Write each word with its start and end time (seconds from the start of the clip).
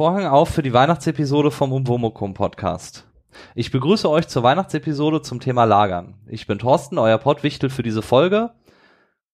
Vorhang 0.00 0.24
auf 0.24 0.48
für 0.48 0.62
die 0.62 0.72
Weihnachtsepisode 0.72 1.50
vom 1.50 1.74
Umwomukum 1.74 2.32
Podcast. 2.32 3.06
Ich 3.54 3.70
begrüße 3.70 4.08
euch 4.08 4.28
zur 4.28 4.42
Weihnachtsepisode 4.42 5.20
zum 5.20 5.40
Thema 5.40 5.64
Lagern. 5.64 6.14
Ich 6.26 6.46
bin 6.46 6.58
Thorsten, 6.58 6.96
euer 6.96 7.18
Pottwichtel 7.18 7.68
für 7.68 7.82
diese 7.82 8.00
Folge 8.00 8.54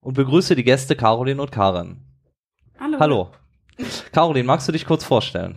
und 0.01 0.15
begrüße 0.15 0.57
die 0.57 0.65
Gäste 0.65 0.97
Caroline 0.97 1.41
und 1.41 1.53
Karen. 1.53 2.05
Hallo. 2.81 2.99
Hallo. 2.99 3.31
Caroline, 4.11 4.45
magst 4.45 4.67
du 4.67 4.73
dich 4.73 4.87
kurz 4.87 5.05
vorstellen? 5.05 5.57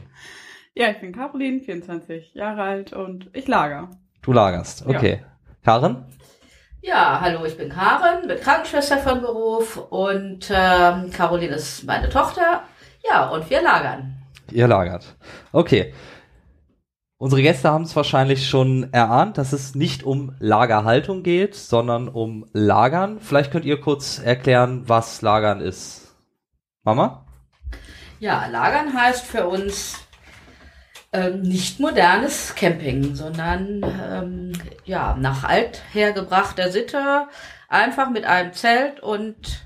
Ja, 0.75 0.91
ich 0.91 1.01
bin 1.01 1.11
Caroline, 1.11 1.59
24 1.61 2.35
Jahre 2.35 2.61
alt 2.61 2.93
und 2.93 3.31
ich 3.33 3.47
lager. 3.47 3.89
Du 4.21 4.31
lagerst, 4.31 4.85
okay. 4.85 5.25
Karen? 5.65 6.05
Ja, 6.83 7.19
hallo, 7.19 7.45
ich 7.45 7.57
bin 7.57 7.69
Karen, 7.69 8.27
bin 8.27 8.39
Krankenschwester 8.39 8.99
von 8.99 9.21
Beruf 9.21 9.75
und 9.89 10.51
ähm, 10.53 11.09
Caroline 11.09 11.55
ist 11.55 11.83
meine 11.87 12.09
Tochter. 12.09 12.61
Ja, 13.09 13.29
und 13.29 13.49
wir 13.49 13.63
lagern. 13.63 14.18
Ihr 14.51 14.67
lagert. 14.67 15.15
Okay. 15.51 15.93
Unsere 17.17 17.41
Gäste 17.41 17.69
haben 17.69 17.83
es 17.83 17.95
wahrscheinlich 17.95 18.47
schon 18.47 18.93
erahnt, 18.93 19.37
dass 19.37 19.51
es 19.51 19.75
nicht 19.75 20.03
um 20.03 20.35
Lagerhaltung 20.39 21.21
geht, 21.21 21.53
sondern 21.53 22.07
um 22.07 22.45
Lagern. 22.53 23.19
Vielleicht 23.19 23.51
könnt 23.51 23.65
ihr 23.65 23.81
kurz 23.81 24.19
erklären, 24.19 24.83
was 24.87 25.21
Lagern 25.21 25.59
ist. 25.59 26.15
Mama? 26.83 27.25
Ja, 28.19 28.47
lagern 28.47 28.93
heißt 28.93 29.25
für 29.25 29.47
uns 29.47 29.99
ähm, 31.11 31.41
nicht 31.41 31.79
modernes 31.79 32.55
Camping, 32.55 33.15
sondern 33.15 33.83
ähm, 33.83 34.53
ja, 34.85 35.17
nach 35.19 35.43
althergebrachter 35.43 36.71
Sitte 36.71 37.27
einfach 37.67 38.09
mit 38.09 38.25
einem 38.25 38.53
Zelt 38.53 38.99
und 38.99 39.65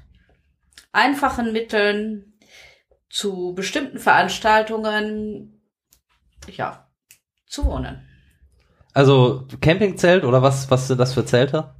einfachen 0.92 1.52
Mitteln 1.54 2.33
zu 3.14 3.53
bestimmten 3.53 4.00
Veranstaltungen 4.00 5.61
ja, 6.47 6.89
zu 7.45 7.66
wohnen. 7.66 8.09
Also 8.95 9.47
Campingzelt 9.61 10.23
oder 10.23 10.42
was, 10.42 10.72
was 10.72 10.88
sind 10.88 11.00
das 11.00 11.14
für 11.14 11.23
Zelte? 11.23 11.75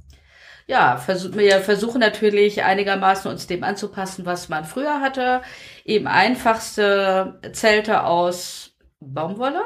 Ja, 0.68 0.96
versuch, 0.96 1.34
wir 1.34 1.58
versuchen 1.58 1.98
natürlich 1.98 2.62
einigermaßen 2.62 3.28
uns 3.28 3.48
dem 3.48 3.64
anzupassen, 3.64 4.24
was 4.24 4.48
man 4.48 4.64
früher 4.64 5.00
hatte. 5.00 5.42
Eben 5.84 6.06
einfachste 6.06 7.40
Zelte 7.52 8.04
aus 8.04 8.76
Baumwolle. 9.00 9.64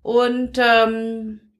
Und 0.00 0.58
ähm, 0.58 1.52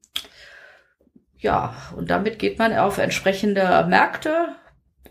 ja, 1.37 1.75
und 1.95 2.09
damit 2.09 2.39
geht 2.39 2.57
man 2.57 2.75
auf 2.75 2.97
entsprechende 2.97 3.85
Märkte, 3.87 4.55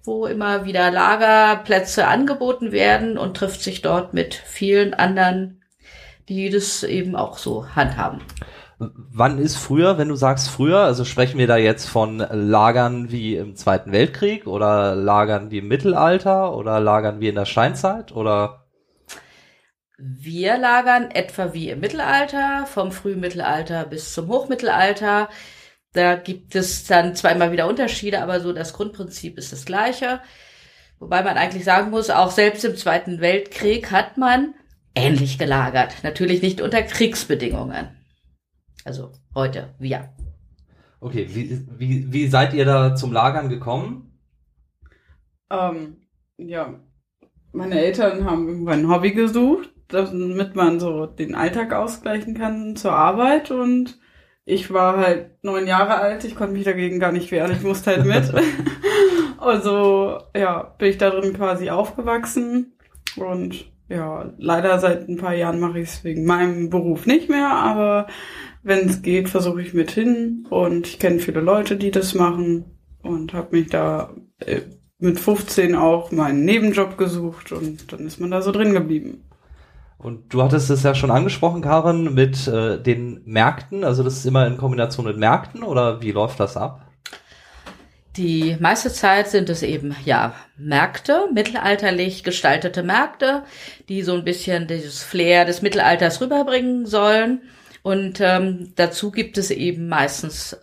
wo 0.04 0.26
immer 0.26 0.64
wieder 0.64 0.90
Lagerplätze 0.90 2.06
angeboten 2.06 2.72
werden 2.72 3.18
und 3.18 3.36
trifft 3.36 3.62
sich 3.62 3.82
dort 3.82 4.14
mit 4.14 4.34
vielen 4.34 4.94
anderen, 4.94 5.62
die 6.28 6.50
das 6.50 6.82
eben 6.82 7.14
auch 7.14 7.38
so 7.38 7.66
handhaben. 7.74 8.20
Wann 8.78 9.38
ist 9.38 9.56
früher, 9.56 9.96
wenn 9.98 10.08
du 10.08 10.16
sagst 10.16 10.48
früher, 10.48 10.80
also 10.80 11.04
sprechen 11.04 11.38
wir 11.38 11.46
da 11.46 11.56
jetzt 11.56 11.88
von 11.88 12.18
Lagern 12.18 13.12
wie 13.12 13.36
im 13.36 13.54
Zweiten 13.54 13.92
Weltkrieg 13.92 14.48
oder 14.48 14.96
Lagern 14.96 15.52
wie 15.52 15.58
im 15.58 15.68
Mittelalter 15.68 16.56
oder 16.56 16.80
Lagern 16.80 17.20
wie 17.20 17.28
in 17.28 17.36
der 17.36 17.44
Steinzeit 17.44 18.10
oder? 18.10 18.66
Wir 19.98 20.58
lagern 20.58 21.12
etwa 21.12 21.52
wie 21.52 21.70
im 21.70 21.78
Mittelalter, 21.78 22.66
vom 22.66 22.90
Frühmittelalter 22.90 23.84
bis 23.84 24.14
zum 24.14 24.26
Hochmittelalter. 24.26 25.28
Da 25.92 26.16
gibt 26.16 26.54
es 26.54 26.86
dann 26.86 27.14
zweimal 27.14 27.52
wieder 27.52 27.68
Unterschiede, 27.68 28.22
aber 28.22 28.40
so 28.40 28.52
das 28.52 28.72
Grundprinzip 28.72 29.36
ist 29.36 29.52
das 29.52 29.64
gleiche. 29.64 30.20
Wobei 30.98 31.22
man 31.22 31.36
eigentlich 31.36 31.64
sagen 31.64 31.90
muss, 31.90 32.10
auch 32.10 32.30
selbst 32.30 32.64
im 32.64 32.76
Zweiten 32.76 33.20
Weltkrieg 33.20 33.90
hat 33.90 34.16
man 34.16 34.54
ähnlich 34.94 35.38
gelagert. 35.38 35.96
Natürlich 36.02 36.40
nicht 36.42 36.60
unter 36.60 36.82
Kriegsbedingungen. 36.82 37.88
Also 38.84 39.12
heute, 39.34 39.74
wir. 39.78 40.14
Okay, 41.00 41.26
wie, 41.30 41.66
wie, 41.78 42.12
wie 42.12 42.28
seid 42.28 42.54
ihr 42.54 42.64
da 42.64 42.94
zum 42.94 43.12
Lagern 43.12 43.48
gekommen? 43.48 44.18
Ähm, 45.50 45.96
ja, 46.36 46.80
meine 47.52 47.80
Eltern 47.80 48.24
haben 48.24 48.48
irgendwann 48.48 48.80
ein 48.80 48.88
Hobby 48.88 49.12
gesucht, 49.12 49.70
damit 49.88 50.54
man 50.54 50.80
so 50.80 51.06
den 51.06 51.34
Alltag 51.34 51.72
ausgleichen 51.72 52.34
kann 52.34 52.76
zur 52.76 52.92
Arbeit 52.92 53.50
und 53.50 53.98
ich 54.44 54.72
war 54.72 54.96
halt 54.96 55.42
neun 55.42 55.66
Jahre 55.66 55.96
alt, 55.96 56.24
ich 56.24 56.34
konnte 56.34 56.54
mich 56.54 56.64
dagegen 56.64 56.98
gar 56.98 57.12
nicht 57.12 57.30
wehren, 57.30 57.52
ich 57.52 57.62
musste 57.62 57.92
halt 57.92 58.04
mit. 58.06 58.32
also, 59.38 60.18
ja, 60.36 60.74
bin 60.78 60.90
ich 60.90 60.98
da 60.98 61.10
drin 61.10 61.34
quasi 61.34 61.70
aufgewachsen 61.70 62.76
und 63.16 63.70
ja, 63.88 64.32
leider 64.38 64.78
seit 64.78 65.08
ein 65.08 65.18
paar 65.18 65.34
Jahren 65.34 65.60
mache 65.60 65.80
ich 65.80 65.88
es 65.90 66.04
wegen 66.04 66.24
meinem 66.24 66.70
Beruf 66.70 67.06
nicht 67.06 67.28
mehr, 67.28 67.50
aber 67.50 68.06
wenn 68.62 68.88
es 68.88 69.02
geht, 69.02 69.28
versuche 69.28 69.60
ich 69.60 69.74
mit 69.74 69.90
hin 69.90 70.46
und 70.50 70.86
ich 70.86 70.98
kenne 70.98 71.18
viele 71.18 71.40
Leute, 71.40 71.76
die 71.76 71.90
das 71.90 72.14
machen 72.14 72.64
und 73.02 73.34
habe 73.34 73.56
mich 73.56 73.68
da 73.68 74.14
äh, 74.38 74.62
mit 74.98 75.18
15 75.18 75.74
auch 75.74 76.12
meinen 76.12 76.44
Nebenjob 76.44 76.96
gesucht 76.96 77.52
und 77.52 77.92
dann 77.92 78.06
ist 78.06 78.20
man 78.20 78.30
da 78.30 78.40
so 78.40 78.52
drin 78.52 78.72
geblieben. 78.72 79.24
Und 80.02 80.34
du 80.34 80.42
hattest 80.42 80.68
es 80.68 80.82
ja 80.82 80.94
schon 80.94 81.12
angesprochen, 81.12 81.62
Karen, 81.62 82.12
mit 82.12 82.48
äh, 82.48 82.82
den 82.82 83.22
Märkten. 83.24 83.84
Also 83.84 84.02
das 84.02 84.16
ist 84.16 84.26
immer 84.26 84.46
in 84.46 84.56
Kombination 84.56 85.06
mit 85.06 85.16
Märkten 85.16 85.62
oder 85.62 86.02
wie 86.02 86.10
läuft 86.10 86.40
das 86.40 86.56
ab? 86.56 86.88
Die 88.16 88.56
meiste 88.60 88.92
Zeit 88.92 89.28
sind 89.28 89.48
es 89.48 89.62
eben, 89.62 89.96
ja, 90.04 90.34
Märkte, 90.58 91.28
mittelalterlich 91.32 92.24
gestaltete 92.24 92.82
Märkte, 92.82 93.44
die 93.88 94.02
so 94.02 94.12
ein 94.14 94.24
bisschen 94.24 94.66
dieses 94.66 95.02
Flair 95.02 95.46
des 95.46 95.62
Mittelalters 95.62 96.20
rüberbringen 96.20 96.84
sollen. 96.84 97.42
Und 97.82 98.20
ähm, 98.20 98.72
dazu 98.76 99.12
gibt 99.12 99.38
es 99.38 99.50
eben 99.50 99.88
meistens 99.88 100.58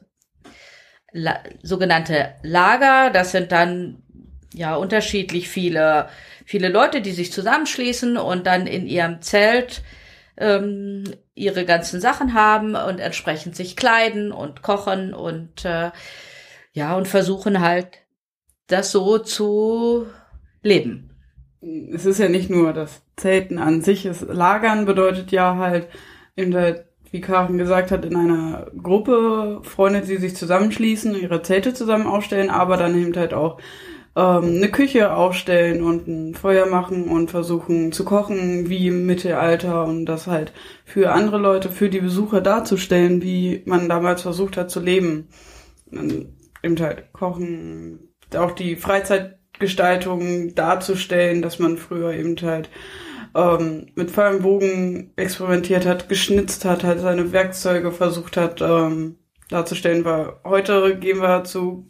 la 1.12 1.40
sogenannte 1.64 2.36
Lager. 2.44 3.10
Das 3.10 3.32
sind 3.32 3.52
dann 3.52 4.04
ja 4.54 4.76
unterschiedlich 4.76 5.50
viele, 5.50 6.10
viele 6.50 6.70
Leute, 6.70 7.02
die 7.02 7.12
sich 7.12 7.32
zusammenschließen 7.32 8.18
und 8.18 8.48
dann 8.48 8.66
in 8.66 8.88
ihrem 8.88 9.22
Zelt 9.22 9.84
ähm, 10.36 11.04
ihre 11.36 11.64
ganzen 11.64 12.02
Sachen 12.02 12.34
haben 12.34 12.74
und 12.74 12.98
entsprechend 12.98 13.56
sich 13.56 13.76
kleiden 13.76 14.32
und 14.32 14.64
kochen 14.64 15.14
und 15.14 15.64
äh, 15.64 15.92
ja, 16.72 16.98
und 16.98 17.08
versuchen 17.08 17.60
halt, 17.60 18.00
das 18.66 18.92
so 18.92 19.20
zu 19.20 20.08
leben. 20.64 21.12
Es 21.94 22.08
ist 22.08 22.18
ja 22.18 22.30
nicht 22.30 22.50
nur 22.50 22.74
das 22.74 23.04
Zelten 23.16 23.60
an 23.60 23.84
sich, 23.84 24.08
es 24.08 24.22
Lagern 24.22 24.88
bedeutet 24.88 25.32
ja 25.32 25.58
halt, 25.58 25.88
in 26.36 26.50
der, 26.50 26.86
wie 27.12 27.22
Karin 27.22 27.60
gesagt 27.60 27.92
hat, 27.92 28.06
in 28.06 28.16
einer 28.16 28.72
Gruppe 28.82 29.62
Freunde, 29.62 30.02
die 30.02 30.18
sich 30.18 30.36
zusammenschließen, 30.36 31.14
ihre 31.14 31.44
Zelte 31.44 31.76
zusammen 31.76 32.08
aufstellen, 32.08 32.50
aber 32.50 32.76
dann 32.76 33.00
eben 33.00 33.16
halt 33.16 33.36
auch 33.36 33.60
ähm, 34.20 34.58
eine 34.58 34.70
Küche 34.70 35.14
aufstellen 35.14 35.82
und 35.82 36.08
ein 36.08 36.36
Feuer 36.36 36.66
machen 36.66 37.08
und 37.08 37.32
versuchen 37.32 37.94
zu 37.94 38.04
kochen 38.04 38.70
wie 38.70 38.88
im 38.88 39.06
Mittelalter 39.06 39.86
und 39.86 40.06
das 40.08 40.28
halt 40.28 40.52
für 40.84 41.14
andere 41.14 41.38
Leute, 41.38 41.70
für 41.70 41.90
die 41.90 42.02
Besucher 42.02 42.42
darzustellen, 42.42 43.22
wie 43.22 43.64
man 43.66 43.88
damals 43.88 44.24
versucht 44.24 44.58
hat 44.58 44.70
zu 44.72 44.82
leben. 44.82 45.30
Dann 45.90 46.34
eben 46.62 46.80
halt 46.80 47.14
kochen, 47.14 48.10
auch 48.36 48.52
die 48.52 48.76
Freizeitgestaltung 48.76 50.54
darzustellen, 50.54 51.42
dass 51.42 51.60
man 51.60 51.78
früher 51.78 52.12
eben 52.12 52.36
halt 52.42 52.70
ähm, 53.36 53.88
mit 53.96 54.18
und 54.18 54.42
Bogen 54.42 55.14
experimentiert 55.16 55.86
hat, 55.86 56.10
geschnitzt 56.10 56.66
hat, 56.66 56.84
halt 56.84 57.00
seine 57.00 57.32
Werkzeuge 57.32 57.94
versucht 57.94 58.36
hat 58.36 58.62
ähm, 58.62 59.18
darzustellen, 59.50 60.04
weil 60.04 60.34
heute 60.44 60.98
gehen 60.98 61.22
wir 61.22 61.46
zu 61.46 61.88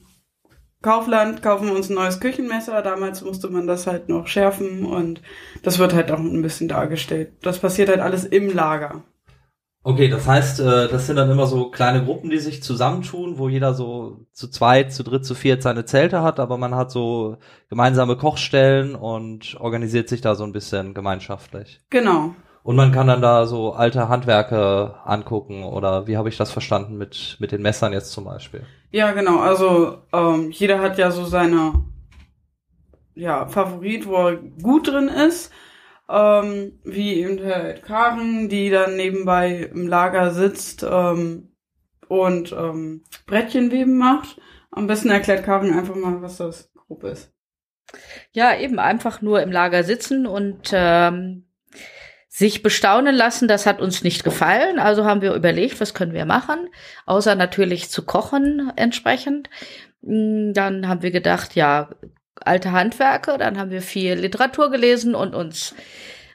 Kaufland, 0.82 1.42
kaufen 1.42 1.70
uns 1.72 1.90
ein 1.90 1.96
neues 1.96 2.20
Küchenmesser. 2.20 2.82
Damals 2.82 3.22
musste 3.22 3.50
man 3.50 3.68
das 3.68 3.86
halt 3.86 4.08
noch 4.08 4.28
schärfen 4.28 4.86
und 4.86 5.22
das 5.62 5.78
wird 5.78 5.94
halt 5.94 6.12
auch 6.12 6.20
ein 6.20 6.42
bisschen 6.42 6.70
dargestellt. 6.70 7.34
Das 7.42 7.60
passiert 7.60 7.90
halt 7.90 8.00
alles 8.00 8.24
im 8.24 8.54
Lager. 8.54 9.04
Okay, 9.82 10.10
das 10.10 10.28
heißt, 10.28 10.60
äh, 10.60 10.88
das 10.90 11.08
sind 11.08 11.16
dann 11.16 11.32
immer 11.32 11.48
so 11.48 11.72
kleine 11.72 12.04
Gruppen, 12.04 12.30
die 12.30 12.40
sich 12.40 12.62
zusammentun, 12.62 13.38
wo 13.38 13.48
jeder 13.48 13.74
so 13.74 14.26
zu 14.34 14.50
zweit, 14.50 14.94
zu 14.94 15.04
dritt, 15.04 15.26
zu 15.26 15.36
viert 15.36 15.64
seine 15.64 15.86
Zelte 15.86 16.22
hat, 16.22 16.40
aber 16.40 16.58
man 16.58 16.76
hat 16.76 16.92
so 16.92 17.38
gemeinsame 17.70 18.18
Kochstellen 18.18 18.96
und 18.96 19.56
organisiert 19.60 20.10
sich 20.10 20.20
da 20.20 20.36
so 20.36 20.44
ein 20.44 20.52
bisschen 20.52 20.94
gemeinschaftlich. 20.94 21.80
Genau. 21.90 22.36
Und 22.62 22.76
man 22.76 22.92
kann 22.92 23.08
dann 23.08 23.22
da 23.22 23.46
so 23.46 23.72
alte 23.72 24.10
Handwerke 24.10 24.96
angucken 25.06 25.64
oder 25.64 26.08
wie 26.08 26.18
habe 26.18 26.28
ich 26.28 26.38
das 26.38 26.52
verstanden 26.52 26.98
mit, 26.98 27.38
mit 27.40 27.54
den 27.54 27.62
Messern 27.62 27.94
jetzt 27.94 28.12
zum 28.12 28.26
Beispiel? 28.26 28.66
Ja, 28.92 29.12
genau. 29.12 29.40
Also 29.40 30.04
ähm, 30.12 30.52
jeder 30.52 30.80
hat 30.80 30.98
ja 30.98 31.12
so 31.12 31.26
seine 31.26 31.86
ja, 33.16 33.48
Favorit, 33.48 34.08
wo 34.08 34.16
er 34.16 34.38
gut 34.38 34.88
drin 34.88 35.08
ist 35.08 35.52
ähm, 36.10 36.80
wie 36.84 37.22
eben 37.22 37.44
halt 37.46 37.84
Karen, 37.84 38.50
die 38.50 38.70
dann 38.70 38.96
nebenbei 38.96 39.70
im 39.72 39.88
Lager 39.88 40.32
sitzt 40.32 40.84
ähm, 40.84 41.52
und 42.08 42.52
ähm, 42.52 43.04
Brettchenweben 43.28 43.98
macht. 43.98 44.42
Am 44.72 44.88
besten 44.88 45.10
erklärt 45.10 45.46
Karin 45.46 45.74
einfach 45.74 45.96
mal, 45.96 46.22
was 46.22 46.38
das 46.38 46.72
grob 46.74 47.04
ist. 47.04 47.32
Ja, 48.32 48.58
eben 48.58 48.80
einfach 48.80 49.22
nur 49.22 49.42
im 49.42 49.52
Lager 49.52 49.84
sitzen 49.84 50.26
und 50.26 50.72
ähm, 50.74 51.46
sich 52.30 52.62
bestaunen 52.62 53.16
lassen, 53.16 53.48
das 53.48 53.66
hat 53.66 53.82
uns 53.82 54.04
nicht 54.04 54.24
gefallen. 54.24 54.80
Also 54.80 55.04
haben 55.04 55.22
wir 55.22 55.34
überlegt, 55.34 55.82
was 55.82 55.96
können 55.96 56.14
wir 56.14 56.26
machen, 56.26 56.70
außer 57.08 57.36
natürlich 57.36 57.90
zu 57.90 58.06
kochen 58.06 58.72
entsprechend. 58.76 59.50
Mm, 60.02 60.54
dann 60.54 60.88
haben 60.88 61.02
wir 61.02 61.12
gedacht, 61.12 61.56
ja, 61.56 61.90
alte 62.40 62.72
Handwerke, 62.72 63.38
dann 63.38 63.58
haben 63.58 63.72
wir 63.72 63.82
viel 63.82 64.14
Literatur 64.14 64.72
gelesen 64.72 65.16
und 65.16 65.36
uns 65.36 65.76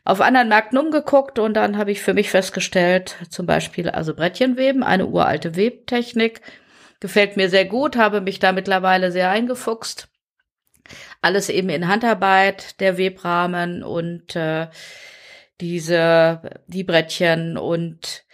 auf 0.05 0.21
anderen 0.21 0.49
Märkten 0.49 0.79
umgeguckt 0.79 1.39
und 1.39 1.55
dann 1.55 1.79
habe 1.79 1.93
ich 1.93 2.03
für 2.03 2.13
mich 2.13 2.29
festgestellt, 2.29 3.17
zum 3.31 3.47
Beispiel 3.47 3.89
also 3.89 4.15
Brettchenweben, 4.15 4.83
eine 4.83 5.07
uralte 5.07 5.57
Webtechnik, 5.57 6.43
gefällt 7.01 7.39
mir 7.39 7.49
sehr 7.49 7.65
gut, 7.65 7.97
habe 7.97 8.21
mich 8.21 8.39
da 8.39 8.53
mittlerweile 8.53 9.11
sehr 9.13 9.31
eingefuchst. 9.31 10.09
Alles 11.23 11.49
eben 11.49 11.71
in 11.71 11.89
Handarbeit, 11.89 12.81
der 12.81 12.99
Webrahmen 12.99 13.83
und 13.83 14.37
äh, 14.37 14.67
diese, 15.61 16.63
die 16.67 16.85
Brettchen 16.85 17.57
und 17.57 18.25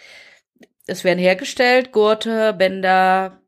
es 0.86 1.04
werden 1.04 1.18
hergestellt, 1.18 1.92
Gurte, 1.92 2.52
Bänder, 2.52 3.40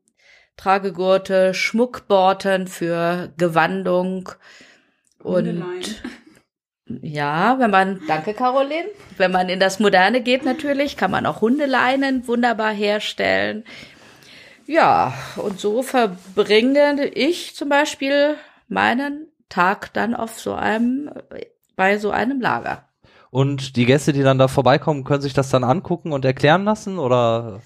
Tragegurte, 0.56 1.54
Schmuckborten 1.54 2.68
für 2.68 3.32
Gewandung 3.36 4.30
und 5.18 5.64
ja, 7.00 7.58
wenn 7.58 7.70
man, 7.70 8.00
danke 8.06 8.34
Caroline, 8.34 8.88
wenn 9.16 9.30
man 9.30 9.48
in 9.48 9.60
das 9.60 9.78
Moderne 9.78 10.20
geht 10.20 10.44
natürlich, 10.44 10.96
kann 10.96 11.10
man 11.10 11.26
auch 11.26 11.40
Hundeleinen 11.40 12.26
wunderbar 12.26 12.72
herstellen. 12.72 13.64
Ja, 14.66 15.14
und 15.36 15.58
so 15.58 15.82
verbringe 15.82 17.06
ich 17.06 17.54
zum 17.54 17.68
Beispiel 17.68 18.36
meinen 18.68 19.28
Tag 19.48 19.92
dann 19.92 20.14
auf 20.14 20.38
so 20.38 20.54
einem, 20.54 21.10
bei 21.76 21.98
so 21.98 22.10
einem 22.10 22.40
Lager. 22.40 22.88
Und 23.32 23.76
die 23.76 23.86
Gäste, 23.86 24.12
die 24.12 24.22
dann 24.22 24.36
da 24.36 24.46
vorbeikommen, 24.46 25.04
können 25.04 25.22
sich 25.22 25.32
das 25.32 25.48
dann 25.48 25.64
angucken 25.64 26.12
und 26.12 26.22
erklären 26.26 26.64
lassen 26.64 26.98
oder? 26.98 27.62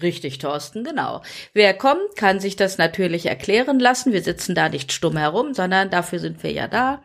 Richtig, 0.00 0.38
Thorsten, 0.38 0.84
genau. 0.84 1.22
Wer 1.52 1.74
kommt, 1.74 2.14
kann 2.14 2.38
sich 2.38 2.54
das 2.54 2.78
natürlich 2.78 3.26
erklären 3.26 3.80
lassen. 3.80 4.12
Wir 4.12 4.22
sitzen 4.22 4.54
da 4.54 4.68
nicht 4.68 4.92
stumm 4.92 5.16
herum, 5.16 5.54
sondern 5.54 5.90
dafür 5.90 6.20
sind 6.20 6.44
wir 6.44 6.52
ja 6.52 6.68
da. 6.68 7.02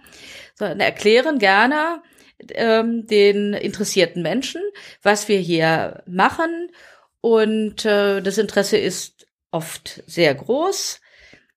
Sondern 0.54 0.80
erklären 0.80 1.40
gerne 1.40 2.04
ähm, 2.50 3.08
den 3.08 3.56
interessierten 3.56 4.22
Menschen, 4.22 4.62
was 5.02 5.28
wir 5.28 5.40
hier 5.40 6.04
machen. 6.06 6.70
Und 7.20 7.84
äh, 7.84 8.22
das 8.22 8.38
Interesse 8.38 8.78
ist 8.78 9.26
oft 9.50 10.04
sehr 10.06 10.36
groß. 10.36 11.02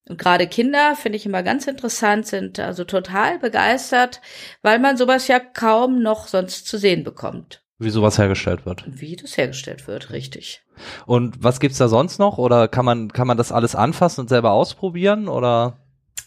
Und 0.07 0.17
gerade 0.17 0.47
Kinder, 0.47 0.95
finde 0.95 1.17
ich 1.17 1.25
immer 1.25 1.43
ganz 1.43 1.67
interessant, 1.67 2.27
sind 2.27 2.59
also 2.59 2.83
total 2.85 3.39
begeistert, 3.39 4.21
weil 4.61 4.79
man 4.79 4.97
sowas 4.97 5.27
ja 5.27 5.39
kaum 5.39 6.01
noch 6.01 6.27
sonst 6.27 6.67
zu 6.67 6.77
sehen 6.77 7.03
bekommt. 7.03 7.61
Wie 7.79 7.89
sowas 7.89 8.17
hergestellt 8.17 8.65
wird. 8.65 8.83
Wie 8.87 9.15
das 9.15 9.37
hergestellt 9.37 9.87
wird, 9.87 10.11
richtig. 10.11 10.63
Und 11.05 11.43
was 11.43 11.59
gibt's 11.59 11.77
da 11.77 11.87
sonst 11.87 12.19
noch? 12.19 12.37
Oder 12.37 12.67
kann 12.67 12.85
man, 12.85 13.11
kann 13.11 13.27
man 13.27 13.37
das 13.37 13.51
alles 13.51 13.75
anfassen 13.75 14.21
und 14.21 14.29
selber 14.29 14.51
ausprobieren? 14.51 15.27
Oder? 15.27 15.77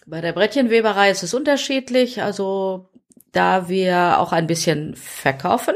Bei 0.06 0.21
der 0.21 0.33
Brettchenweberei 0.33 1.11
ist 1.11 1.25
es 1.25 1.35
unterschiedlich. 1.35 2.23
Also, 2.23 2.91
da 3.33 3.69
wir 3.69 4.21
auch 4.21 4.33
ein 4.33 4.47
bisschen 4.47 4.94
verkaufen, 4.94 5.75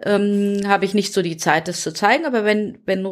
ähm, 0.00 0.60
habe 0.66 0.84
ich 0.84 0.92
nicht 0.92 1.14
so 1.14 1.22
die 1.22 1.38
Zeit, 1.38 1.68
das 1.68 1.80
zu 1.80 1.94
zeigen. 1.94 2.26
Aber 2.26 2.44
wenn, 2.44 2.78
wenn 2.84 3.02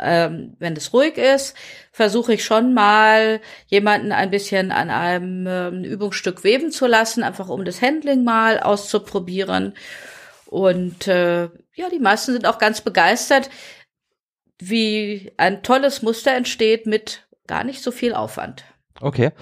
ähm, 0.00 0.54
wenn 0.58 0.76
es 0.76 0.92
ruhig 0.92 1.16
ist, 1.16 1.56
versuche 1.92 2.34
ich 2.34 2.44
schon 2.44 2.74
mal 2.74 3.40
jemanden 3.66 4.12
ein 4.12 4.30
bisschen 4.30 4.72
an 4.72 4.90
einem 4.90 5.46
ähm, 5.46 5.84
Übungsstück 5.84 6.44
weben 6.44 6.70
zu 6.70 6.86
lassen, 6.86 7.22
einfach 7.22 7.48
um 7.48 7.64
das 7.64 7.82
Handling 7.82 8.24
mal 8.24 8.60
auszuprobieren. 8.60 9.74
Und 10.46 11.08
äh, 11.08 11.44
ja, 11.74 11.88
die 11.90 11.98
meisten 11.98 12.32
sind 12.32 12.46
auch 12.46 12.58
ganz 12.58 12.80
begeistert, 12.80 13.50
wie 14.58 15.32
ein 15.36 15.62
tolles 15.62 16.02
Muster 16.02 16.34
entsteht 16.34 16.86
mit 16.86 17.26
gar 17.46 17.64
nicht 17.64 17.82
so 17.82 17.90
viel 17.90 18.14
Aufwand. 18.14 18.64
Okay. 19.00 19.32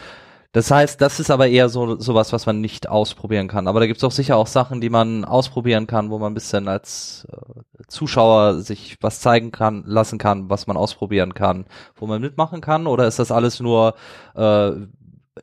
Das 0.54 0.70
heißt, 0.70 1.00
das 1.00 1.18
ist 1.18 1.32
aber 1.32 1.48
eher 1.48 1.68
so 1.68 1.98
sowas, 1.98 2.32
was 2.32 2.46
man 2.46 2.60
nicht 2.60 2.88
ausprobieren 2.88 3.48
kann. 3.48 3.66
Aber 3.66 3.80
da 3.80 3.88
gibt 3.88 3.96
es 3.96 4.04
auch 4.04 4.12
sicher 4.12 4.36
auch 4.36 4.46
Sachen, 4.46 4.80
die 4.80 4.88
man 4.88 5.24
ausprobieren 5.24 5.88
kann, 5.88 6.10
wo 6.10 6.18
man 6.20 6.30
ein 6.30 6.34
bisschen 6.34 6.68
als 6.68 7.26
äh, 7.32 7.82
Zuschauer 7.88 8.60
sich 8.60 8.96
was 9.00 9.18
zeigen 9.18 9.50
kann, 9.50 9.82
lassen 9.84 10.16
kann, 10.16 10.48
was 10.50 10.68
man 10.68 10.76
ausprobieren 10.76 11.34
kann, 11.34 11.66
wo 11.96 12.06
man 12.06 12.20
mitmachen 12.20 12.60
kann. 12.60 12.86
Oder 12.86 13.08
ist 13.08 13.18
das 13.18 13.32
alles 13.32 13.58
nur 13.58 13.94
äh, 14.36 14.70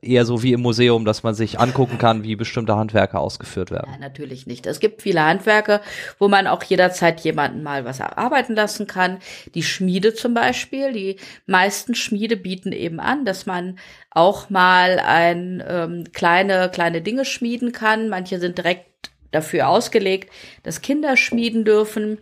eher 0.02 0.24
so 0.24 0.42
wie 0.42 0.54
im 0.54 0.62
Museum, 0.62 1.04
dass 1.04 1.24
man 1.24 1.34
sich 1.34 1.60
angucken 1.60 1.98
kann, 1.98 2.24
wie 2.24 2.38
bestimmte 2.38 2.76
Handwerke 2.76 3.20
ausgeführt 3.20 3.72
werden. 3.72 3.92
Ja, 3.92 4.00
natürlich 4.00 4.48
nicht. 4.48 4.66
Es 4.66 4.80
gibt 4.80 5.02
viele 5.02 5.26
Handwerke, 5.26 5.82
wo 6.18 6.30
man 6.30 6.48
auch 6.48 6.64
jederzeit 6.64 7.20
jemanden 7.22 7.62
mal 7.62 7.84
was 7.84 8.00
arbeiten 8.00 8.56
lassen 8.56 8.88
kann. 8.88 9.20
Die 9.54 9.64
Schmiede 9.64 10.14
zum 10.14 10.34
Beispiel, 10.34 10.94
die 10.94 11.18
meisten 11.46 11.94
Schmiede 11.94 12.38
bieten 12.38 12.72
eben 12.72 13.02
an, 13.02 13.26
dass 13.26 13.46
man 13.46 13.80
auch 14.12 14.50
mal 14.50 15.00
ein 15.00 15.62
ähm, 15.68 16.06
kleine 16.14 16.70
kleine 16.70 17.02
Dinge 17.02 17.26
schmieden 17.26 17.74
kann. 17.74 18.08
Manche 18.08 18.40
sind 18.40 18.58
direkt 18.58 19.12
dafür 19.32 19.68
ausgelegt, 19.68 20.32
dass 20.64 20.82
Kinder 20.82 21.18
schmieden 21.18 21.66
dürfen, 21.66 22.18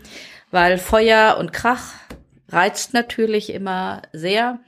weil 0.50 0.80
Feuer 0.80 1.38
und 1.39 1.54
Krach 1.54 1.94
reizt 2.50 2.94
natürlich 2.94 3.54
immer 3.54 4.01
sehr. 4.12 4.60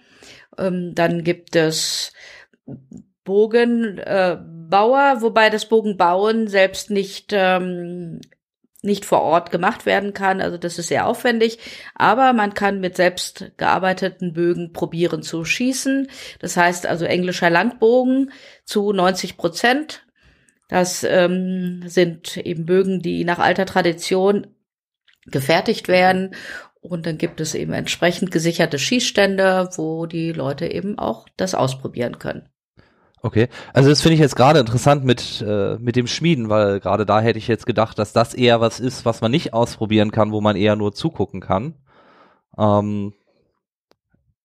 Ähm, 0.57 0.94
dann 0.94 1.24
gibt 1.24 1.56
es 1.56 2.13
Bogenbauer, 3.24 5.13
äh, 5.18 5.22
wobei 5.22 5.50
das 5.50 5.66
Bogenbauen 5.68 6.48
selbst 6.48 6.90
nicht 6.90 7.31
ähm, 7.31 8.19
nicht 8.84 9.06
vor 9.06 9.22
Ort 9.22 9.52
gemacht 9.52 9.86
werden 9.86 10.13
kann. 10.13 10.42
Also 10.42 10.58
das 10.58 10.80
ist 10.80 10.88
sehr 10.88 11.06
aufwendig. 11.06 11.60
Aber 11.96 12.34
man 12.34 12.54
kann 12.54 12.80
mit 12.80 12.96
selbst 12.96 13.52
gearbeiteten 13.58 14.34
Bögen 14.34 14.74
probieren 14.74 15.22
zu 15.22 15.46
schießen. 15.46 16.10
Das 16.40 16.58
heißt 16.58 16.88
also 16.88 17.06
englischer 17.06 17.50
Langbogen 17.50 18.31
zu 18.66 18.92
90 18.92 19.38
Prozent. 19.38 20.06
Das 20.68 21.04
ähm, 21.04 21.84
sind 21.86 22.38
eben 22.38 22.66
Bögen, 22.66 23.02
die 23.02 23.24
nach 23.24 23.40
alter 23.40 23.66
Tradition 23.66 24.47
gefertigt 25.26 25.88
werden. 25.88 26.33
Und 26.80 27.06
dann 27.06 27.19
gibt 27.19 27.40
es 27.42 27.54
eben 27.54 27.74
entsprechend 27.74 28.31
gesicherte 28.31 28.80
Schießstände, 28.80 29.69
wo 29.76 30.07
die 30.07 30.31
Leute 30.31 30.66
eben 30.66 30.97
auch 30.97 31.28
das 31.38 31.54
ausprobieren 31.54 32.18
können. 32.18 32.50
Okay, 33.23 33.49
also 33.73 33.90
das 33.90 34.01
finde 34.01 34.16
ich 34.16 34.19
jetzt 34.19 34.35
gerade 34.35 34.59
interessant 34.59 35.06
mit, 35.06 35.44
äh, 35.47 35.78
mit 35.78 35.95
dem 35.95 36.07
Schmieden, 36.07 36.49
weil 36.49 36.80
gerade 36.80 37.06
da 37.06 37.21
hätte 37.21 37.37
ich 37.37 37.47
jetzt 37.47 37.68
gedacht, 37.68 37.99
dass 37.99 38.13
das 38.13 38.33
eher 38.33 38.61
was 38.61 38.80
ist, 38.80 39.06
was 39.06 39.21
man 39.21 39.30
nicht 39.30 39.54
ausprobieren 39.54 40.11
kann, 40.11 40.31
wo 40.31 40.42
man 40.42 40.56
eher 40.56 40.75
nur 40.75 40.94
zugucken 40.94 41.40
kann. 41.40 41.75
Ähm, 42.57 43.13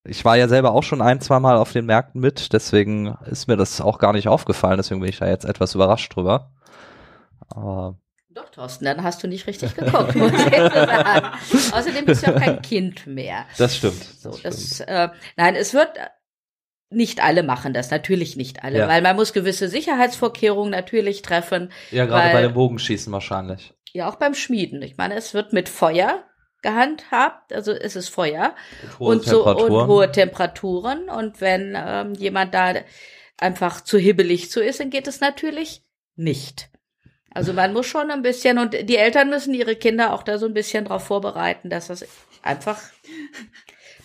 ich 0.04 0.24
war 0.24 0.36
ja 0.36 0.46
selber 0.46 0.72
auch 0.72 0.82
schon 0.82 1.00
ein, 1.00 1.20
zwei 1.20 1.40
Mal 1.40 1.56
auf 1.56 1.72
den 1.72 1.86
Märkten 1.86 2.20
mit, 2.20 2.52
deswegen 2.52 3.16
ist 3.24 3.48
mir 3.48 3.56
das 3.56 3.80
auch 3.80 3.98
gar 3.98 4.12
nicht 4.12 4.28
aufgefallen, 4.28 4.76
deswegen 4.76 5.00
bin 5.00 5.08
ich 5.08 5.18
da 5.18 5.26
jetzt 5.26 5.46
etwas 5.46 5.74
überrascht 5.74 6.14
drüber. 6.14 6.52
Aber 7.48 7.96
doch, 8.36 8.50
Thorsten, 8.50 8.84
dann 8.84 9.02
hast 9.02 9.22
du 9.22 9.28
nicht 9.28 9.46
richtig 9.46 9.74
geguckt, 9.74 10.14
muss 10.14 10.32
ich 10.32 10.38
sagen. 10.38 11.26
Außerdem 11.72 12.04
bist 12.04 12.26
du 12.26 12.30
ja 12.30 12.38
kein 12.38 12.60
Kind 12.60 13.06
mehr. 13.06 13.46
Das 13.56 13.74
stimmt. 13.74 14.04
So, 14.04 14.30
das, 14.42 14.76
das 14.76 14.80
Äh, 14.80 15.08
nein, 15.38 15.54
es 15.54 15.72
wird 15.72 15.88
nicht 16.90 17.22
alle 17.22 17.42
machen 17.42 17.72
das, 17.72 17.90
natürlich 17.90 18.36
nicht 18.36 18.62
alle, 18.62 18.78
ja. 18.78 18.88
weil 18.88 19.02
man 19.02 19.16
muss 19.16 19.32
gewisse 19.32 19.68
Sicherheitsvorkehrungen 19.68 20.70
natürlich 20.70 21.22
treffen. 21.22 21.72
Ja, 21.90 22.06
gerade 22.06 22.32
bei 22.32 22.42
dem 22.42 22.54
Bogenschießen 22.54 23.12
wahrscheinlich. 23.12 23.74
Ja, 23.92 24.08
auch 24.08 24.16
beim 24.16 24.34
Schmieden. 24.34 24.82
Ich 24.82 24.96
meine, 24.96 25.14
es 25.14 25.34
wird 25.34 25.52
mit 25.52 25.68
Feuer 25.68 26.24
gehandhabt, 26.62 27.52
also 27.52 27.72
es 27.72 27.96
ist 27.96 28.08
Feuer 28.08 28.54
und, 28.98 29.18
und 29.18 29.24
so 29.24 29.46
und 29.46 29.86
hohe 29.88 30.10
Temperaturen 30.10 31.08
und 31.08 31.40
wenn 31.40 31.76
ähm, 31.76 32.14
jemand 32.14 32.54
da 32.54 32.74
einfach 33.38 33.82
zu 33.82 33.98
hibbelig 33.98 34.50
zu 34.50 34.62
ist, 34.62 34.80
dann 34.80 34.90
geht 34.90 35.06
es 35.06 35.20
natürlich 35.20 35.82
nicht. 36.16 36.70
Also 37.30 37.52
man 37.52 37.72
muss 37.72 37.86
schon 37.86 38.10
ein 38.10 38.22
bisschen 38.22 38.58
und 38.58 38.72
die 38.72 38.96
Eltern 38.96 39.28
müssen 39.28 39.52
ihre 39.52 39.76
Kinder 39.76 40.14
auch 40.14 40.22
da 40.22 40.38
so 40.38 40.46
ein 40.46 40.54
bisschen 40.54 40.86
darauf 40.86 41.04
vorbereiten, 41.04 41.68
dass 41.68 41.88
das 41.88 42.06
einfach, 42.42 42.80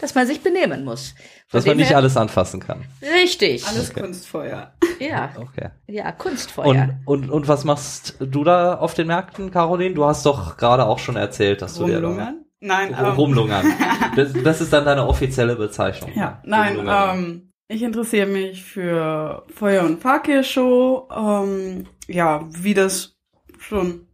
dass 0.01 0.15
man 0.15 0.27
sich 0.27 0.41
benehmen 0.41 0.83
muss. 0.83 1.15
Dass 1.51 1.65
man 1.65 1.77
nicht 1.77 1.95
alles 1.95 2.17
anfassen 2.17 2.59
kann. 2.59 2.83
Richtig. 3.01 3.65
Alles 3.67 3.91
okay. 3.91 4.01
Kunstfeuer. 4.01 4.73
Ja. 4.99 5.31
Okay. 5.37 5.69
Ja, 5.87 6.11
Kunstfeuer. 6.11 6.99
Und, 7.05 7.23
und, 7.23 7.29
und 7.29 7.47
was 7.47 7.63
machst 7.63 8.15
du 8.19 8.43
da 8.43 8.75
auf 8.75 8.93
den 8.93 9.07
Märkten, 9.07 9.51
Caroline? 9.51 9.95
Du 9.95 10.05
hast 10.05 10.25
doch 10.25 10.57
gerade 10.57 10.85
auch 10.85 10.99
schon 10.99 11.15
erzählt, 11.15 11.61
dass 11.61 11.79
Rumlungern? 11.79 12.01
du 12.03 12.13
dir 12.13 12.25
da 12.25 12.33
Nein, 12.61 12.95
ähm, 12.97 13.05
Rumlungern. 13.13 13.65
das, 14.15 14.33
das 14.33 14.61
ist 14.61 14.73
dann 14.73 14.85
deine 14.85 15.07
offizielle 15.07 15.55
Bezeichnung. 15.55 16.11
Ja, 16.15 16.41
nein, 16.45 16.87
ähm, 16.87 17.51
ich 17.67 17.81
interessiere 17.81 18.27
mich 18.27 18.63
für 18.63 19.45
Feuer- 19.53 19.85
und 19.85 20.01
Fakir-Show. 20.01 21.09
Ähm, 21.15 21.87
ja, 22.07 22.47
wie 22.49 22.73
das 22.73 23.15
schon 23.57 24.07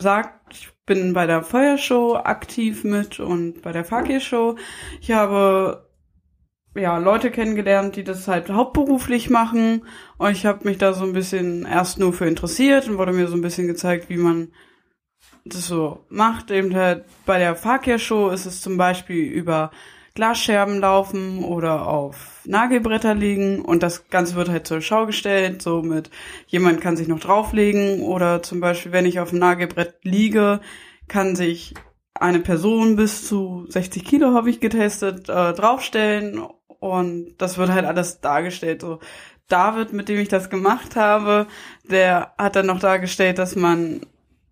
sagt, 0.00 0.54
ich 0.54 0.68
bin 0.86 1.12
bei 1.12 1.26
der 1.26 1.42
Feuershow 1.42 2.16
aktiv 2.16 2.84
mit 2.84 3.20
und 3.20 3.60
bei 3.62 3.72
der 3.72 3.84
Fakir-Show. 3.84 4.56
Ich 5.00 5.10
habe 5.10 5.86
ja, 6.76 6.98
Leute 6.98 7.30
kennengelernt, 7.30 7.96
die 7.96 8.04
das 8.04 8.28
halt 8.28 8.50
hauptberuflich 8.50 9.30
machen. 9.30 9.84
Und 10.18 10.30
ich 10.30 10.46
habe 10.46 10.66
mich 10.68 10.78
da 10.78 10.92
so 10.92 11.04
ein 11.04 11.12
bisschen 11.12 11.66
erst 11.66 11.98
nur 11.98 12.12
für 12.12 12.26
interessiert 12.26 12.88
und 12.88 12.98
wurde 12.98 13.12
mir 13.12 13.28
so 13.28 13.34
ein 13.34 13.42
bisschen 13.42 13.66
gezeigt, 13.66 14.08
wie 14.08 14.16
man 14.16 14.52
das 15.44 15.66
so 15.66 16.04
macht. 16.08 16.50
Eben 16.50 16.74
halt 16.74 17.04
bei 17.24 17.38
der 17.38 17.56
Fakir-Show 17.56 18.30
ist 18.30 18.46
es 18.46 18.60
zum 18.60 18.76
Beispiel 18.76 19.24
über 19.24 19.70
Glasscherben 20.16 20.80
laufen 20.80 21.44
oder 21.44 21.86
auf 21.86 22.40
Nagelbretter 22.46 23.14
liegen 23.14 23.60
und 23.60 23.84
das 23.84 24.08
Ganze 24.08 24.34
wird 24.34 24.48
halt 24.48 24.66
zur 24.66 24.80
Schau 24.80 25.06
gestellt, 25.06 25.62
so 25.62 25.82
mit 25.82 26.10
jemand 26.48 26.80
kann 26.80 26.96
sich 26.96 27.06
noch 27.06 27.20
drauflegen 27.20 28.00
oder 28.00 28.42
zum 28.42 28.60
Beispiel, 28.60 28.90
wenn 28.90 29.06
ich 29.06 29.20
auf 29.20 29.30
dem 29.30 29.38
Nagelbrett 29.38 29.98
liege, 30.02 30.60
kann 31.06 31.36
sich 31.36 31.74
eine 32.14 32.40
Person 32.40 32.96
bis 32.96 33.28
zu 33.28 33.66
60 33.68 34.04
Kilo, 34.04 34.32
habe 34.34 34.50
ich 34.50 34.58
getestet, 34.58 35.28
äh, 35.28 35.52
draufstellen 35.52 36.42
und 36.66 37.34
das 37.38 37.58
wird 37.58 37.70
halt 37.70 37.84
alles 37.84 38.20
dargestellt. 38.20 38.80
So 38.80 39.00
David, 39.48 39.92
mit 39.92 40.08
dem 40.08 40.18
ich 40.18 40.28
das 40.28 40.50
gemacht 40.50 40.96
habe, 40.96 41.46
der 41.84 42.32
hat 42.38 42.56
dann 42.56 42.66
noch 42.66 42.80
dargestellt, 42.80 43.38
dass 43.38 43.54
man, 43.54 44.00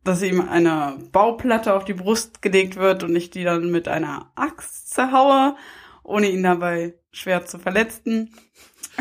dass 0.04 0.22
ihm 0.22 0.46
eine 0.48 0.98
Bauplatte 1.12 1.74
auf 1.74 1.84
die 1.84 1.94
Brust 1.94 2.42
gelegt 2.42 2.76
wird 2.76 3.02
und 3.02 3.16
ich 3.16 3.30
die 3.30 3.44
dann 3.44 3.70
mit 3.70 3.88
einer 3.88 4.30
Axt 4.34 4.90
zerhaue, 4.90 5.56
ohne 6.02 6.28
ihn 6.30 6.42
dabei 6.42 6.94
schwer 7.10 7.46
zu 7.46 7.58
verletzen. 7.58 8.34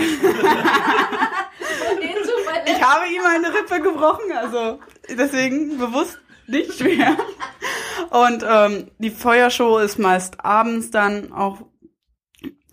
ich 2.65 2.81
habe 2.81 3.05
ihm 3.13 3.25
eine 3.25 3.53
Rippe 3.53 3.81
gebrochen, 3.81 4.31
also 4.35 4.79
deswegen 5.09 5.77
bewusst 5.77 6.19
nicht 6.47 6.73
schwer. 6.73 7.17
Und 8.09 8.45
ähm, 8.47 8.91
die 8.97 9.09
Feuershow 9.09 9.79
ist 9.79 9.99
meist 9.99 10.43
abends 10.43 10.91
dann 10.91 11.31
auch 11.33 11.61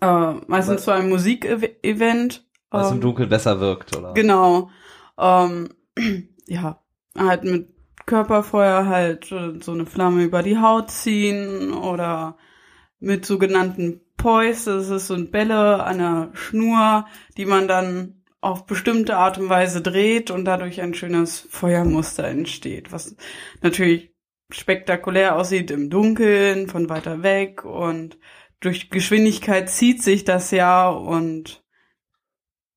äh, 0.01 0.33
meistens 0.47 0.83
zu 0.83 0.91
einem 0.91 1.09
Musikevent. 1.09 2.45
Was 2.69 2.89
ähm, 2.89 2.95
im 2.95 3.01
Dunkeln 3.01 3.29
besser 3.29 3.59
wirkt, 3.59 3.95
oder? 3.95 4.13
Genau. 4.13 4.69
Ähm, 5.17 5.69
ja, 6.47 6.81
halt 7.17 7.43
mit 7.43 7.70
Körperfeuer 8.05 8.85
halt 8.87 9.31
äh, 9.31 9.59
so 9.61 9.71
eine 9.73 9.85
Flamme 9.85 10.23
über 10.23 10.43
die 10.43 10.57
Haut 10.57 10.91
ziehen 10.91 11.73
oder 11.73 12.37
mit 12.99 13.25
sogenannten 13.25 14.01
Pois, 14.17 14.65
das 14.65 14.89
ist 14.89 15.07
so 15.07 15.15
ein 15.15 15.31
Bälle 15.31 15.83
an 15.83 15.99
einer 15.99 16.29
Schnur, 16.33 17.05
die 17.37 17.45
man 17.45 17.67
dann 17.67 18.23
auf 18.39 18.65
bestimmte 18.67 19.17
Art 19.17 19.37
und 19.39 19.49
Weise 19.49 19.81
dreht 19.81 20.29
und 20.31 20.45
dadurch 20.45 20.81
ein 20.81 20.93
schönes 20.93 21.39
Feuermuster 21.49 22.25
entsteht, 22.27 22.91
was 22.91 23.15
natürlich 23.61 24.13
spektakulär 24.51 25.35
aussieht 25.35 25.71
im 25.71 25.89
Dunkeln, 25.89 26.67
von 26.67 26.89
weiter 26.89 27.23
weg 27.23 27.65
und 27.65 28.17
durch 28.59 28.89
Geschwindigkeit 28.91 29.69
zieht 29.69 30.03
sich 30.03 30.23
das 30.23 30.51
ja 30.51 30.89
und 30.89 31.63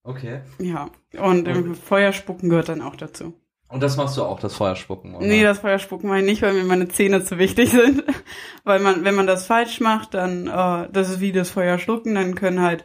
Okay. 0.02 0.43
ja, 0.59 0.90
und 1.19 1.49
im 1.49 1.57
Und- 1.71 1.76
Feuerspucken 1.76 2.49
gehört 2.50 2.69
dann 2.69 2.83
auch 2.83 2.97
dazu. 2.97 3.35
Und 3.75 3.83
das 3.83 3.97
machst 3.97 4.16
du 4.16 4.23
auch, 4.23 4.38
das 4.38 4.54
Feuerspucken, 4.54 5.16
oder? 5.16 5.26
Nee, 5.26 5.43
das 5.43 5.59
Feuerspucken 5.59 6.09
mache 6.09 6.21
ich 6.21 6.25
nicht, 6.25 6.43
weil 6.43 6.52
mir 6.52 6.62
meine 6.62 6.87
Zähne 6.87 7.25
zu 7.25 7.38
wichtig 7.38 7.71
sind. 7.71 8.04
weil 8.64 8.78
man, 8.78 9.04
wenn 9.04 9.16
man 9.16 9.26
das 9.26 9.49
falsch 9.49 9.81
macht, 9.81 10.14
dann, 10.14 10.47
äh, 10.47 10.88
das 10.93 11.11
ist 11.11 11.21
wie 11.21 11.33
das 11.33 11.50
Feuerschlucken, 11.50 12.14
dann 12.14 12.37
können 12.37 12.62
halt 12.62 12.85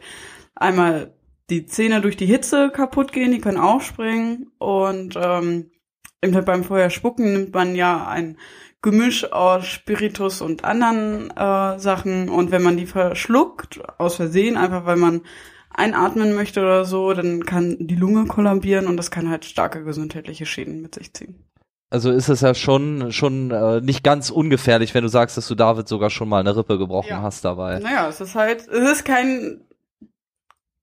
einmal 0.56 1.14
die 1.48 1.64
Zähne 1.64 2.00
durch 2.00 2.16
die 2.16 2.26
Hitze 2.26 2.70
kaputt 2.70 3.12
gehen, 3.12 3.30
die 3.30 3.40
können 3.40 3.56
aufspringen 3.56 4.50
und 4.58 5.14
ähm, 5.14 5.70
eben 6.24 6.34
halt 6.34 6.46
beim 6.46 6.64
Feuerspucken 6.64 7.34
nimmt 7.34 7.54
man 7.54 7.76
ja 7.76 8.08
ein 8.08 8.36
Gemisch 8.82 9.30
aus 9.30 9.68
Spiritus 9.68 10.40
und 10.40 10.64
anderen 10.64 11.30
äh, 11.30 11.78
Sachen 11.78 12.28
und 12.28 12.50
wenn 12.50 12.64
man 12.64 12.76
die 12.76 12.86
verschluckt, 12.86 13.80
aus 14.00 14.16
Versehen, 14.16 14.56
einfach 14.56 14.86
weil 14.86 14.96
man 14.96 15.20
einatmen 15.70 16.34
möchte 16.34 16.60
oder 16.60 16.84
so, 16.84 17.12
dann 17.14 17.44
kann 17.44 17.76
die 17.78 17.94
Lunge 17.96 18.26
kollabieren 18.26 18.86
und 18.86 18.96
das 18.96 19.10
kann 19.10 19.30
halt 19.30 19.44
starke 19.44 19.84
gesundheitliche 19.84 20.46
Schäden 20.46 20.82
mit 20.82 20.94
sich 20.94 21.12
ziehen. 21.14 21.44
Also 21.92 22.10
ist 22.10 22.28
es 22.28 22.40
ja 22.40 22.54
schon, 22.54 23.10
schon 23.10 23.50
äh, 23.50 23.80
nicht 23.80 24.04
ganz 24.04 24.30
ungefährlich, 24.30 24.94
wenn 24.94 25.02
du 25.02 25.08
sagst, 25.08 25.36
dass 25.36 25.48
du 25.48 25.54
David 25.56 25.88
sogar 25.88 26.10
schon 26.10 26.28
mal 26.28 26.38
eine 26.40 26.56
Rippe 26.56 26.78
gebrochen 26.78 27.08
Ja. 27.10 27.22
hast 27.22 27.44
dabei. 27.44 27.80
Naja, 27.80 28.08
es 28.08 28.20
ist 28.20 28.34
halt, 28.36 28.68
es 28.68 28.92
ist 28.92 29.04
kein 29.04 29.60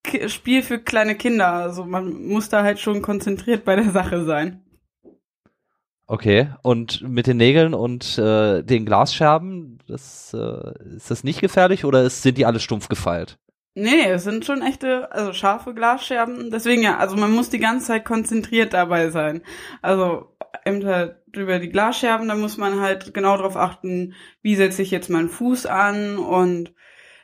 Ki- 0.03 0.27
Spiel 0.29 0.63
für 0.63 0.79
kleine 0.79 1.15
Kinder. 1.15 1.47
Also 1.47 1.85
man 1.85 2.25
muss 2.27 2.49
da 2.49 2.63
halt 2.63 2.79
schon 2.79 3.01
konzentriert 3.01 3.63
bei 3.63 3.75
der 3.77 3.91
Sache 3.91 4.25
sein. 4.25 4.63
Okay, 6.09 6.49
und 6.61 7.01
mit 7.01 7.27
den 7.27 7.35
Nägeln 7.37 7.73
und 7.73 8.17
äh, 8.17 8.63
den 8.63 8.85
Glasscherben, 8.85 9.79
das, 9.87 10.33
äh, 10.33 10.73
ist 10.95 11.11
das 11.11 11.25
nicht 11.25 11.41
gefährlich 11.41 11.83
oder 11.83 12.03
ist, 12.03 12.21
sind 12.21 12.37
die 12.37 12.45
alle 12.45 12.61
stumpf 12.61 12.87
gefeilt? 12.87 13.37
Nee, 13.79 14.09
es 14.09 14.23
sind 14.23 14.43
schon 14.43 14.63
echte, 14.63 15.11
also 15.11 15.33
scharfe 15.33 15.75
Glasscherben. 15.75 16.49
Deswegen 16.49 16.81
ja, 16.81 16.97
also 16.97 17.15
man 17.15 17.31
muss 17.31 17.51
die 17.51 17.59
ganze 17.59 17.85
Zeit 17.85 18.05
konzentriert 18.05 18.73
dabei 18.73 19.11
sein. 19.11 19.43
Also 19.83 20.35
eben 20.65 20.81
über 21.31 21.59
die 21.59 21.69
Glasscherben, 21.69 22.27
da 22.27 22.33
muss 22.33 22.57
man 22.57 22.81
halt 22.81 23.13
genau 23.13 23.37
darauf 23.37 23.55
achten, 23.55 24.15
wie 24.41 24.55
setze 24.55 24.81
ich 24.81 24.89
jetzt 24.89 25.11
meinen 25.11 25.29
Fuß 25.29 25.67
an 25.67 26.17
und 26.17 26.73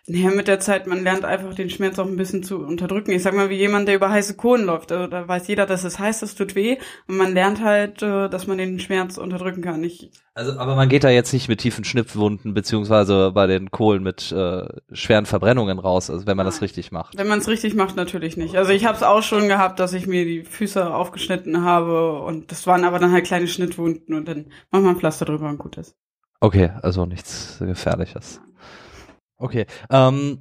naja, 0.05 0.31
mit 0.31 0.49
der 0.49 0.59
Zeit, 0.59 0.85
man 0.85 1.01
lernt 1.03 1.23
einfach 1.23 1.53
den 1.53 1.69
Schmerz 1.69 1.97
auch 1.97 2.05
ein 2.07 2.17
bisschen 2.17 2.43
zu 2.43 2.57
unterdrücken. 2.59 3.11
Ich 3.11 3.23
sag 3.23 3.33
mal, 3.33 3.49
wie 3.49 3.55
jemand, 3.55 3.87
der 3.87 3.95
über 3.95 4.09
heiße 4.09 4.35
Kohlen 4.35 4.65
läuft. 4.65 4.91
Also, 4.91 5.07
da 5.07 5.25
weiß 5.27 5.47
jeder, 5.47 5.65
dass 5.65 5.85
es 5.85 5.97
heiß, 5.97 6.19
das 6.19 6.35
tut 6.35 6.55
weh. 6.55 6.77
Und 7.07 7.15
man 7.15 7.33
lernt 7.33 7.63
halt, 7.63 8.01
äh, 8.01 8.27
dass 8.27 8.45
man 8.45 8.57
den 8.57 8.79
Schmerz 8.79 9.17
unterdrücken 9.17 9.61
kann. 9.61 9.81
Ich, 9.81 10.11
Also, 10.33 10.59
aber 10.59 10.75
man 10.75 10.89
geht 10.89 11.05
da 11.05 11.09
jetzt 11.09 11.31
nicht 11.31 11.47
mit 11.47 11.61
tiefen 11.61 11.85
Schnittwunden 11.85 12.53
beziehungsweise 12.53 13.31
bei 13.31 13.47
den 13.47 13.71
Kohlen 13.71 14.03
mit 14.03 14.29
äh, 14.33 14.67
schweren 14.91 15.25
Verbrennungen 15.25 15.79
raus, 15.79 16.09
also 16.09 16.27
wenn 16.27 16.35
man 16.35 16.45
das 16.45 16.55
Nein. 16.55 16.63
richtig 16.63 16.91
macht. 16.91 17.17
wenn 17.17 17.27
man 17.27 17.39
es 17.39 17.47
richtig 17.47 17.73
macht, 17.73 17.95
natürlich 17.95 18.35
nicht. 18.35 18.57
Also 18.57 18.73
ich 18.73 18.85
habe 18.85 18.97
es 18.97 19.03
auch 19.03 19.23
schon 19.23 19.47
gehabt, 19.47 19.79
dass 19.79 19.93
ich 19.93 20.05
mir 20.05 20.25
die 20.25 20.43
Füße 20.43 20.93
aufgeschnitten 20.93 21.63
habe 21.63 22.19
und 22.21 22.51
das 22.51 22.67
waren 22.67 22.83
aber 22.83 22.99
dann 22.99 23.13
halt 23.13 23.25
kleine 23.25 23.47
Schnittwunden 23.47 24.15
und 24.15 24.27
dann 24.27 24.47
macht 24.69 24.83
man 24.83 24.97
Pflaster 24.97 25.23
drüber 25.25 25.47
und 25.47 25.59
gut 25.59 25.77
ist. 25.77 25.95
Okay, 26.41 26.71
also 26.81 27.05
nichts 27.05 27.59
Gefährliches. 27.59 28.41
Okay, 29.43 29.65
ähm, 29.89 30.39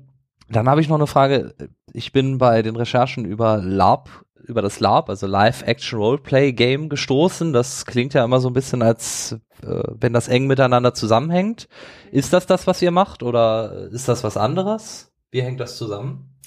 dann 0.48 0.68
habe 0.68 0.80
ich 0.80 0.88
noch 0.88 0.94
eine 0.94 1.08
Frage. 1.08 1.56
Ich 1.92 2.12
bin 2.12 2.38
bei 2.38 2.62
den 2.62 2.76
Recherchen 2.76 3.24
über 3.24 3.56
LARP, 3.56 4.08
über 4.46 4.62
das 4.62 4.78
LARP, 4.78 5.08
also 5.08 5.26
Live 5.26 5.62
Action 5.62 5.98
Roleplay 5.98 6.52
Game 6.52 6.88
gestoßen. 6.88 7.52
Das 7.52 7.84
klingt 7.84 8.14
ja 8.14 8.24
immer 8.24 8.38
so 8.38 8.48
ein 8.48 8.52
bisschen 8.52 8.80
als, 8.80 9.40
äh, 9.64 9.82
wenn 9.98 10.12
das 10.12 10.28
eng 10.28 10.46
miteinander 10.46 10.94
zusammenhängt. 10.94 11.66
Ist 12.12 12.32
das 12.32 12.46
das, 12.46 12.68
was 12.68 12.80
ihr 12.80 12.92
macht 12.92 13.24
oder 13.24 13.88
ist 13.90 14.06
das 14.06 14.22
was 14.22 14.36
anderes? 14.36 15.12
Wie 15.32 15.42
hängt 15.42 15.58
das 15.58 15.76
zusammen? 15.76 16.38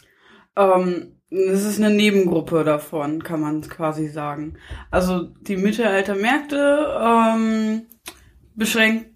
Ähm, 0.55 1.19
es 1.29 1.65
ist 1.65 1.81
eine 1.81 1.93
Nebengruppe 1.93 2.63
davon, 2.63 3.21
kann 3.21 3.41
man 3.41 3.59
quasi 3.63 4.07
sagen. 4.07 4.53
Also 4.91 5.23
die 5.41 5.57
Mittelaltermärkte 5.57 7.01
ähm, 7.01 7.81
beschränken, 8.55 9.14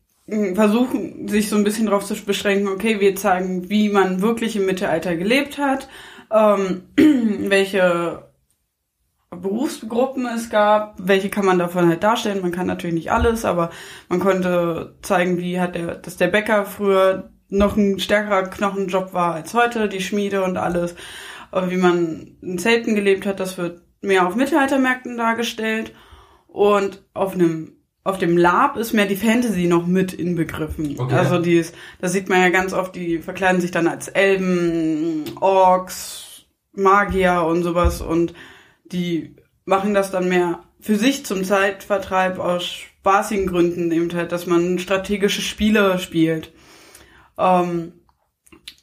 versuchen 0.56 1.28
sich 1.28 1.50
so 1.50 1.56
ein 1.56 1.64
bisschen 1.64 1.88
darauf 1.88 2.06
zu 2.06 2.16
beschränken, 2.16 2.68
okay, 2.68 3.00
wir 3.00 3.16
zeigen, 3.16 3.70
wie 3.70 3.90
man 3.90 4.22
wirklich 4.22 4.56
im 4.56 4.66
Mittelalter 4.66 5.16
gelebt 5.16 5.58
hat, 5.58 5.88
ähm, 6.32 6.84
welche 7.50 8.30
Berufsgruppen 9.30 10.26
es 10.26 10.50
gab, 10.50 10.96
welche 11.00 11.30
kann 11.30 11.46
man 11.46 11.60
davon 11.60 11.88
halt 11.88 12.04
darstellen. 12.04 12.42
Man 12.42 12.52
kann 12.52 12.68
natürlich 12.68 12.96
nicht 12.96 13.12
alles, 13.12 13.46
aber 13.46 13.70
man 14.08 14.20
konnte 14.20 14.98
zeigen, 15.02 15.38
wie 15.38 15.60
hat 15.60 15.76
der, 15.76 15.96
dass 15.96 16.18
der 16.18 16.28
Bäcker 16.28 16.66
früher 16.66 17.32
noch 17.50 17.78
ein 17.78 18.00
stärkerer 18.00 18.44
Knochenjob 18.44 19.14
war 19.14 19.36
als 19.36 19.54
heute, 19.54 19.90
die 19.90 20.02
Schmiede 20.02 20.44
und 20.44 20.58
alles. 20.58 20.96
Wie 21.52 21.78
man 21.78 22.38
in 22.42 22.60
Zelten 22.60 22.94
gelebt 22.94 23.26
hat, 23.26 23.40
das 23.40 23.58
wird 23.58 23.82
mehr 24.02 24.28
auf 24.28 24.36
Mittelaltermärkten 24.36 25.18
dargestellt. 25.18 25.94
Und 26.48 27.04
auf 27.14 27.34
einem 27.34 27.79
auf 28.10 28.18
dem 28.18 28.38
Lab 28.38 28.78
ist 28.78 28.94
mehr 28.94 29.06
die 29.06 29.16
Fantasy 29.16 29.68
noch 29.68 29.86
mit 29.86 30.14
inbegriffen. 30.14 31.00
Okay. 31.00 31.16
Also 31.16 31.40
die 31.40 31.58
ist, 31.58 31.76
das 32.02 32.12
sieht 32.12 32.30
man 32.30 32.42
ja 32.42 32.50
ganz 32.50 32.74
oft, 32.74 32.96
die 32.96 33.20
verkleiden 33.20 33.62
sich 33.62 33.72
dann 33.72 33.88
als 33.88 34.08
Elben, 34.08 35.26
Orks, 35.40 36.46
Magier 36.74 37.44
und 37.44 37.64
sowas 37.64 38.02
und 38.02 38.34
die 38.86 39.36
machen 39.66 39.94
das 39.94 40.12
dann 40.12 40.30
mehr 40.30 40.60
für 40.80 40.96
sich 40.96 41.26
zum 41.26 41.44
Zeitvertreib 41.44 42.40
aus 42.40 42.66
spaßigen 42.66 43.48
Gründen, 43.48 43.92
eben 43.92 44.14
halt, 44.14 44.32
dass 44.32 44.46
man 44.46 44.80
strategische 44.80 45.42
Spiele 45.42 46.00
spielt. 46.00 46.52
Ähm, 47.38 47.94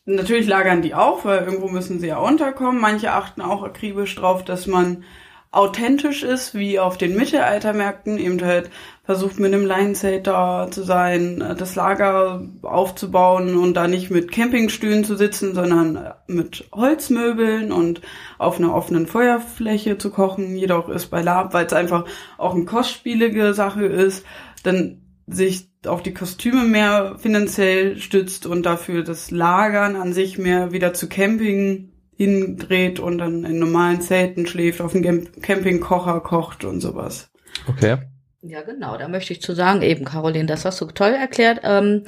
natürlich 0.04 0.46
lagern 0.46 0.82
die 0.82 0.94
auch, 0.94 1.24
weil 1.24 1.44
irgendwo 1.44 1.68
müssen 1.68 2.00
sie 2.00 2.08
ja 2.08 2.18
unterkommen. 2.18 2.80
Manche 2.80 3.12
achten 3.12 3.40
auch 3.40 3.62
akribisch 3.62 4.14
drauf, 4.14 4.44
dass 4.44 4.66
man 4.66 5.04
authentisch 5.50 6.22
ist, 6.22 6.54
wie 6.54 6.78
auf 6.78 6.98
den 6.98 7.16
Mittelaltermärkten, 7.16 8.18
eben 8.18 8.42
halt 8.44 8.70
versucht 9.06 9.38
mit 9.38 9.54
einem 9.54 9.64
Leinenzelt 9.64 10.26
da 10.26 10.68
zu 10.68 10.82
sein, 10.82 11.38
das 11.56 11.76
Lager 11.76 12.44
aufzubauen 12.62 13.56
und 13.56 13.74
da 13.74 13.86
nicht 13.86 14.10
mit 14.10 14.32
Campingstühlen 14.32 15.04
zu 15.04 15.16
sitzen, 15.16 15.54
sondern 15.54 16.12
mit 16.26 16.68
Holzmöbeln 16.74 17.70
und 17.70 18.00
auf 18.38 18.58
einer 18.58 18.74
offenen 18.74 19.06
Feuerfläche 19.06 19.96
zu 19.96 20.10
kochen. 20.10 20.56
Jedoch 20.56 20.88
ist 20.88 21.06
bei 21.06 21.22
Lab, 21.22 21.54
weil 21.54 21.66
es 21.66 21.72
einfach 21.72 22.04
auch 22.36 22.54
eine 22.54 22.64
kostspielige 22.64 23.54
Sache 23.54 23.86
ist, 23.86 24.26
dann 24.64 25.02
sich 25.28 25.70
auf 25.86 26.02
die 26.02 26.14
Kostüme 26.14 26.64
mehr 26.64 27.14
finanziell 27.18 27.98
stützt 27.98 28.44
und 28.44 28.66
dafür 28.66 29.04
das 29.04 29.30
Lagern 29.30 29.94
an 29.94 30.12
sich 30.12 30.36
mehr 30.36 30.72
wieder 30.72 30.94
zu 30.94 31.08
Camping 31.08 31.92
hindreht 32.16 32.98
und 32.98 33.18
dann 33.18 33.44
in 33.44 33.60
normalen 33.60 34.00
Zelten 34.00 34.46
schläft, 34.46 34.80
auf 34.80 34.92
dem 34.92 35.02
Camp- 35.02 35.42
Campingkocher 35.42 36.20
kocht 36.20 36.64
und 36.64 36.80
sowas. 36.80 37.30
Okay. 37.68 37.98
Ja, 38.42 38.62
genau, 38.62 38.96
da 38.96 39.08
möchte 39.08 39.32
ich 39.32 39.40
zu 39.42 39.54
sagen, 39.54 39.82
eben, 39.82 40.04
Caroline, 40.04 40.46
das 40.46 40.64
hast 40.64 40.80
du 40.80 40.86
toll 40.86 41.12
erklärt. 41.12 41.60
Ähm, 41.64 42.04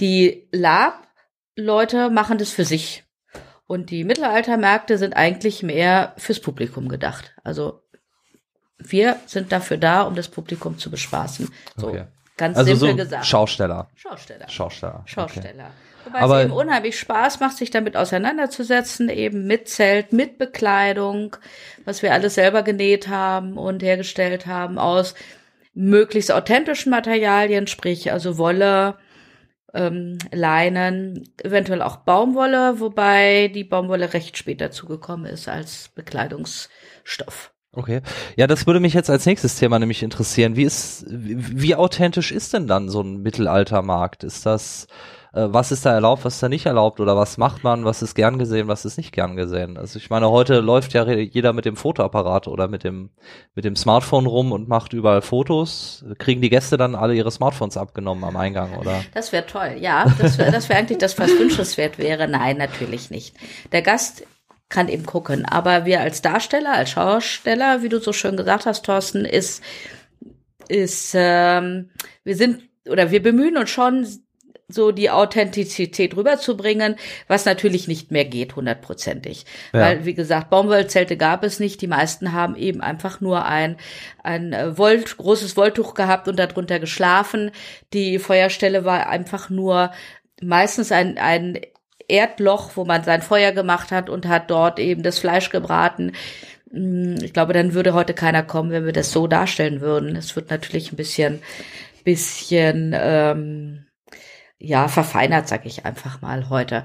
die 0.00 0.48
Lab-Leute 0.52 2.10
machen 2.10 2.38
das 2.38 2.50
für 2.50 2.64
sich. 2.64 3.04
Und 3.66 3.90
die 3.90 4.04
Mittelaltermärkte 4.04 4.96
sind 4.98 5.14
eigentlich 5.14 5.62
mehr 5.62 6.14
fürs 6.16 6.40
Publikum 6.40 6.88
gedacht. 6.88 7.34
Also 7.44 7.82
wir 8.78 9.16
sind 9.26 9.52
dafür 9.52 9.76
da, 9.76 10.02
um 10.02 10.14
das 10.14 10.28
Publikum 10.28 10.78
zu 10.78 10.90
bespaßen. 10.90 11.50
So, 11.76 11.88
Okay. 11.88 12.04
ganz 12.36 12.56
Also 12.56 12.74
simpel 12.74 12.90
so 12.90 12.96
gesagt. 12.96 13.26
Schausteller. 13.26 13.88
Schausteller. 13.94 14.48
Schausteller. 14.48 15.02
Schausteller. 15.06 15.70
Wobei 16.04 16.18
Aber- 16.20 16.38
es 16.38 16.44
eben 16.46 16.54
unheimlich 16.54 16.98
Spaß 16.98 17.40
macht, 17.40 17.56
sich 17.58 17.70
damit 17.70 17.96
auseinanderzusetzen, 17.96 19.10
eben 19.10 19.46
mit 19.46 19.68
Zelt, 19.68 20.12
mit 20.14 20.38
Bekleidung, 20.38 21.36
was 21.84 22.02
wir 22.02 22.14
alles 22.14 22.34
selber 22.36 22.62
genäht 22.62 23.08
haben 23.08 23.58
und 23.58 23.82
hergestellt 23.82 24.46
haben 24.46 24.78
aus 24.78 25.14
möglichst 25.78 26.32
authentischen 26.32 26.90
Materialien, 26.90 27.68
sprich 27.68 28.10
also 28.10 28.36
Wolle, 28.36 28.96
ähm, 29.72 30.18
Leinen, 30.32 31.28
eventuell 31.42 31.82
auch 31.82 31.98
Baumwolle, 31.98 32.80
wobei 32.80 33.48
die 33.54 33.62
Baumwolle 33.62 34.12
recht 34.12 34.36
spät 34.36 34.60
dazugekommen 34.60 35.26
ist 35.26 35.48
als 35.48 35.90
Bekleidungsstoff. 35.94 37.52
Okay. 37.72 38.00
Ja, 38.36 38.48
das 38.48 38.66
würde 38.66 38.80
mich 38.80 38.94
jetzt 38.94 39.08
als 39.08 39.24
nächstes 39.24 39.56
Thema 39.56 39.78
nämlich 39.78 40.02
interessieren. 40.02 40.56
Wie 40.56 40.64
ist, 40.64 41.04
wie, 41.08 41.62
wie 41.62 41.74
authentisch 41.76 42.32
ist 42.32 42.54
denn 42.54 42.66
dann 42.66 42.88
so 42.88 43.00
ein 43.02 43.22
Mittelaltermarkt? 43.22 44.24
Ist 44.24 44.46
das, 44.46 44.88
was 45.32 45.72
ist 45.72 45.84
da 45.84 45.92
erlaubt, 45.92 46.24
was 46.24 46.34
ist 46.34 46.42
da 46.42 46.48
nicht 46.48 46.66
erlaubt? 46.66 47.00
Oder 47.00 47.16
was 47.16 47.36
macht 47.36 47.64
man, 47.64 47.84
was 47.84 48.02
ist 48.02 48.14
gern 48.14 48.38
gesehen, 48.38 48.68
was 48.68 48.84
ist 48.84 48.96
nicht 48.96 49.12
gern 49.12 49.36
gesehen? 49.36 49.76
Also 49.76 49.98
ich 49.98 50.10
meine, 50.10 50.30
heute 50.30 50.60
läuft 50.60 50.94
ja 50.94 51.06
jeder 51.08 51.52
mit 51.52 51.64
dem 51.64 51.76
Fotoapparat 51.76 52.48
oder 52.48 52.68
mit 52.68 52.84
dem, 52.84 53.10
mit 53.54 53.64
dem 53.64 53.76
Smartphone 53.76 54.26
rum 54.26 54.52
und 54.52 54.68
macht 54.68 54.92
überall 54.92 55.22
Fotos. 55.22 56.04
Kriegen 56.18 56.40
die 56.40 56.50
Gäste 56.50 56.76
dann 56.76 56.94
alle 56.94 57.14
ihre 57.14 57.30
Smartphones 57.30 57.76
abgenommen 57.76 58.24
am 58.24 58.36
Eingang, 58.36 58.74
oder? 58.76 59.02
Das 59.14 59.32
wäre 59.32 59.46
toll, 59.46 59.76
ja. 59.78 60.06
Das 60.18 60.38
wäre 60.38 60.50
das 60.50 60.68
wär 60.68 60.76
eigentlich 60.76 60.98
das, 60.98 61.18
was 61.18 61.30
wünschenswert 61.38 61.98
wäre. 61.98 62.26
Nein, 62.28 62.56
natürlich 62.56 63.10
nicht. 63.10 63.36
Der 63.72 63.82
Gast 63.82 64.26
kann 64.68 64.88
eben 64.88 65.06
gucken, 65.06 65.44
aber 65.46 65.84
wir 65.84 66.00
als 66.00 66.20
Darsteller, 66.20 66.74
als 66.74 66.90
Schausteller, 66.90 67.82
wie 67.82 67.88
du 67.88 68.00
so 68.00 68.12
schön 68.12 68.36
gesagt 68.36 68.66
hast, 68.66 68.84
Thorsten, 68.84 69.24
ist, 69.24 69.62
ist, 70.68 71.12
ähm, 71.14 71.90
wir 72.24 72.36
sind 72.36 72.62
oder 72.88 73.10
wir 73.10 73.22
bemühen 73.22 73.56
uns 73.56 73.70
schon, 73.70 74.06
so 74.68 74.92
die 74.92 75.10
Authentizität 75.10 76.14
rüberzubringen, 76.14 76.96
was 77.26 77.46
natürlich 77.46 77.88
nicht 77.88 78.10
mehr 78.10 78.26
geht, 78.26 78.54
hundertprozentig. 78.54 79.46
Ja. 79.72 79.80
Weil, 79.80 80.04
wie 80.04 80.14
gesagt, 80.14 80.50
Baumwollzelte 80.50 81.16
gab 81.16 81.42
es 81.42 81.58
nicht. 81.58 81.80
Die 81.80 81.86
meisten 81.86 82.32
haben 82.32 82.54
eben 82.54 82.82
einfach 82.82 83.20
nur 83.20 83.46
ein, 83.46 83.78
ein 84.22 84.52
äh, 84.52 84.76
Volt, 84.76 85.16
großes 85.16 85.56
Wolltuch 85.56 85.94
gehabt 85.94 86.28
und 86.28 86.38
darunter 86.38 86.78
geschlafen. 86.80 87.50
Die 87.94 88.18
Feuerstelle 88.18 88.84
war 88.84 89.08
einfach 89.08 89.48
nur 89.48 89.90
meistens 90.42 90.92
ein, 90.92 91.16
ein 91.16 91.58
Erdloch, 92.06 92.72
wo 92.74 92.84
man 92.84 93.04
sein 93.04 93.22
Feuer 93.22 93.52
gemacht 93.52 93.90
hat 93.90 94.10
und 94.10 94.26
hat 94.26 94.50
dort 94.50 94.78
eben 94.78 95.02
das 95.02 95.18
Fleisch 95.18 95.48
gebraten. 95.48 96.12
Mm, 96.70 97.16
Ich 97.22 97.32
glaube, 97.32 97.54
dann 97.54 97.72
würde 97.72 97.94
heute 97.94 98.12
keiner 98.12 98.42
kommen, 98.42 98.70
wenn 98.70 98.84
wir 98.84 98.92
das 98.92 99.12
so 99.12 99.26
darstellen 99.26 99.80
würden. 99.80 100.14
Es 100.14 100.36
wird 100.36 100.50
natürlich 100.50 100.92
ein 100.92 100.96
bisschen, 100.96 101.40
bisschen, 102.04 102.94
ähm, 102.94 103.87
ja, 104.58 104.88
verfeinert, 104.88 105.48
sag 105.48 105.66
ich 105.66 105.84
einfach 105.84 106.20
mal 106.20 106.48
heute. 106.50 106.84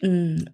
Mm, 0.00 0.44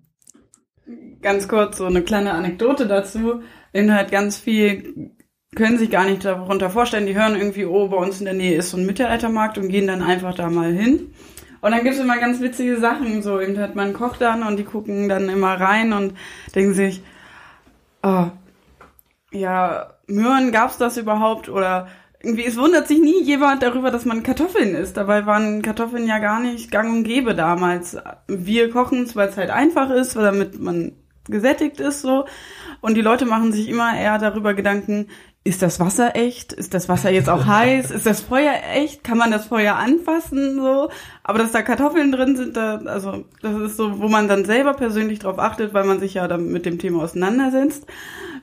Ganz 1.20 1.48
kurz 1.48 1.78
so 1.78 1.84
eine 1.84 2.02
kleine 2.02 2.32
Anekdote 2.32 2.86
dazu. 2.86 3.42
In 3.72 3.92
halt 3.92 4.10
ganz 4.10 4.38
viel 4.38 5.12
können 5.54 5.78
sich 5.78 5.90
gar 5.90 6.04
nicht 6.04 6.24
darunter 6.24 6.70
vorstellen. 6.70 7.06
Die 7.06 7.16
hören 7.16 7.36
irgendwie, 7.36 7.66
oh, 7.66 7.88
bei 7.88 7.96
uns 7.96 8.20
in 8.20 8.24
der 8.24 8.34
Nähe 8.34 8.56
ist 8.56 8.70
so 8.70 8.76
ein 8.76 8.86
Mittelaltermarkt 8.86 9.58
und 9.58 9.68
gehen 9.68 9.86
dann 9.86 10.02
einfach 10.02 10.34
da 10.34 10.48
mal 10.48 10.72
hin. 10.72 11.12
Und 11.60 11.72
dann 11.72 11.82
gibt's 11.82 11.98
immer 11.98 12.18
ganz 12.18 12.40
witzige 12.40 12.78
Sachen, 12.78 13.22
so 13.22 13.40
eben 13.40 13.58
hat 13.58 13.74
man 13.74 13.92
kocht 13.92 14.20
dann 14.20 14.44
und 14.44 14.56
die 14.58 14.64
gucken 14.64 15.08
dann 15.08 15.28
immer 15.28 15.60
rein 15.60 15.92
und 15.92 16.14
denken 16.54 16.72
sich, 16.72 17.02
oh, 18.02 18.28
ja, 19.32 19.94
Möhren 20.06 20.52
gab's 20.52 20.78
das 20.78 20.96
überhaupt 20.96 21.48
oder 21.48 21.88
irgendwie, 22.20 22.46
es 22.46 22.56
wundert 22.56 22.88
sich 22.88 22.98
nie 22.98 23.22
jemand 23.22 23.62
darüber, 23.62 23.90
dass 23.90 24.04
man 24.04 24.22
Kartoffeln 24.22 24.74
isst. 24.74 24.96
Dabei 24.96 25.26
waren 25.26 25.62
Kartoffeln 25.62 26.06
ja 26.06 26.18
gar 26.18 26.40
nicht 26.40 26.70
gang 26.70 26.90
und 26.90 27.04
gäbe 27.04 27.34
damals. 27.34 27.96
Wir 28.26 28.70
kochen 28.70 29.04
es, 29.04 29.14
weil 29.14 29.28
es 29.28 29.36
halt 29.36 29.50
einfach 29.50 29.90
ist, 29.90 30.16
weil 30.16 30.24
damit 30.24 30.58
man 30.58 30.92
gesättigt 31.26 31.78
ist 31.78 32.02
so. 32.02 32.24
Und 32.80 32.94
die 32.94 33.02
Leute 33.02 33.24
machen 33.24 33.52
sich 33.52 33.68
immer 33.68 33.96
eher 33.96 34.18
darüber 34.18 34.54
Gedanken, 34.54 35.06
ist 35.44 35.62
das 35.62 35.80
Wasser 35.80 36.14
echt? 36.14 36.52
Ist 36.52 36.74
das 36.74 36.88
Wasser 36.88 37.10
jetzt 37.10 37.28
auch 37.28 37.46
heiß? 37.46 37.90
Ist 37.90 38.06
das 38.06 38.20
Feuer 38.20 38.54
echt? 38.74 39.04
Kann 39.04 39.18
man 39.18 39.30
das 39.30 39.46
Feuer 39.46 39.76
anfassen 39.76 40.56
so? 40.56 40.90
Aber 41.22 41.38
dass 41.38 41.52
da 41.52 41.62
Kartoffeln 41.62 42.12
drin 42.12 42.36
sind, 42.36 42.56
da, 42.56 42.78
also 42.84 43.24
das 43.40 43.56
ist 43.60 43.76
so, 43.76 44.00
wo 44.00 44.08
man 44.08 44.28
dann 44.28 44.44
selber 44.44 44.74
persönlich 44.74 45.20
drauf 45.20 45.38
achtet, 45.38 45.72
weil 45.72 45.84
man 45.84 46.00
sich 46.00 46.14
ja 46.14 46.26
dann 46.28 46.48
mit 46.48 46.66
dem 46.66 46.78
Thema 46.78 47.02
auseinandersetzt. 47.02 47.86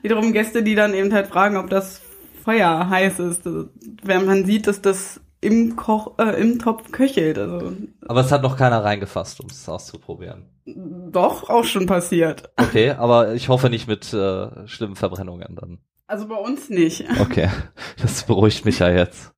Wiederum 0.02 0.32
Gäste, 0.32 0.62
die 0.62 0.74
dann 0.74 0.94
eben 0.94 1.12
halt 1.12 1.28
fragen, 1.28 1.56
ob 1.58 1.70
das 1.70 2.00
Feuer 2.46 2.88
heiß 2.88 3.18
ist, 3.18 3.44
also, 3.46 3.66
wenn 4.04 4.24
man 4.24 4.44
sieht, 4.46 4.66
dass 4.68 4.80
das 4.80 5.20
im 5.40 5.76
Koch, 5.76 6.18
äh, 6.18 6.40
im 6.40 6.58
Topf 6.58 6.92
köchelt. 6.92 7.38
Also 7.38 7.72
Aber 8.06 8.20
es 8.20 8.30
hat 8.32 8.42
noch 8.42 8.56
keiner 8.56 8.82
reingefasst, 8.82 9.40
um 9.40 9.48
es 9.50 9.68
auszuprobieren. 9.68 10.46
doch 10.64 11.50
auch 11.50 11.64
schon 11.64 11.86
passiert. 11.86 12.50
Okay, 12.56 12.92
aber 12.92 13.34
ich 13.34 13.48
hoffe 13.48 13.68
nicht 13.68 13.86
mit 13.88 14.12
äh, 14.14 14.66
schlimmen 14.66 14.96
Verbrennungen 14.96 15.56
dann. 15.60 15.78
Also 16.08 16.28
bei 16.28 16.36
uns 16.36 16.70
nicht. 16.70 17.04
Okay, 17.20 17.48
das 18.00 18.22
beruhigt 18.24 18.64
mich 18.64 18.78
ja 18.78 18.90
jetzt. 18.90 19.32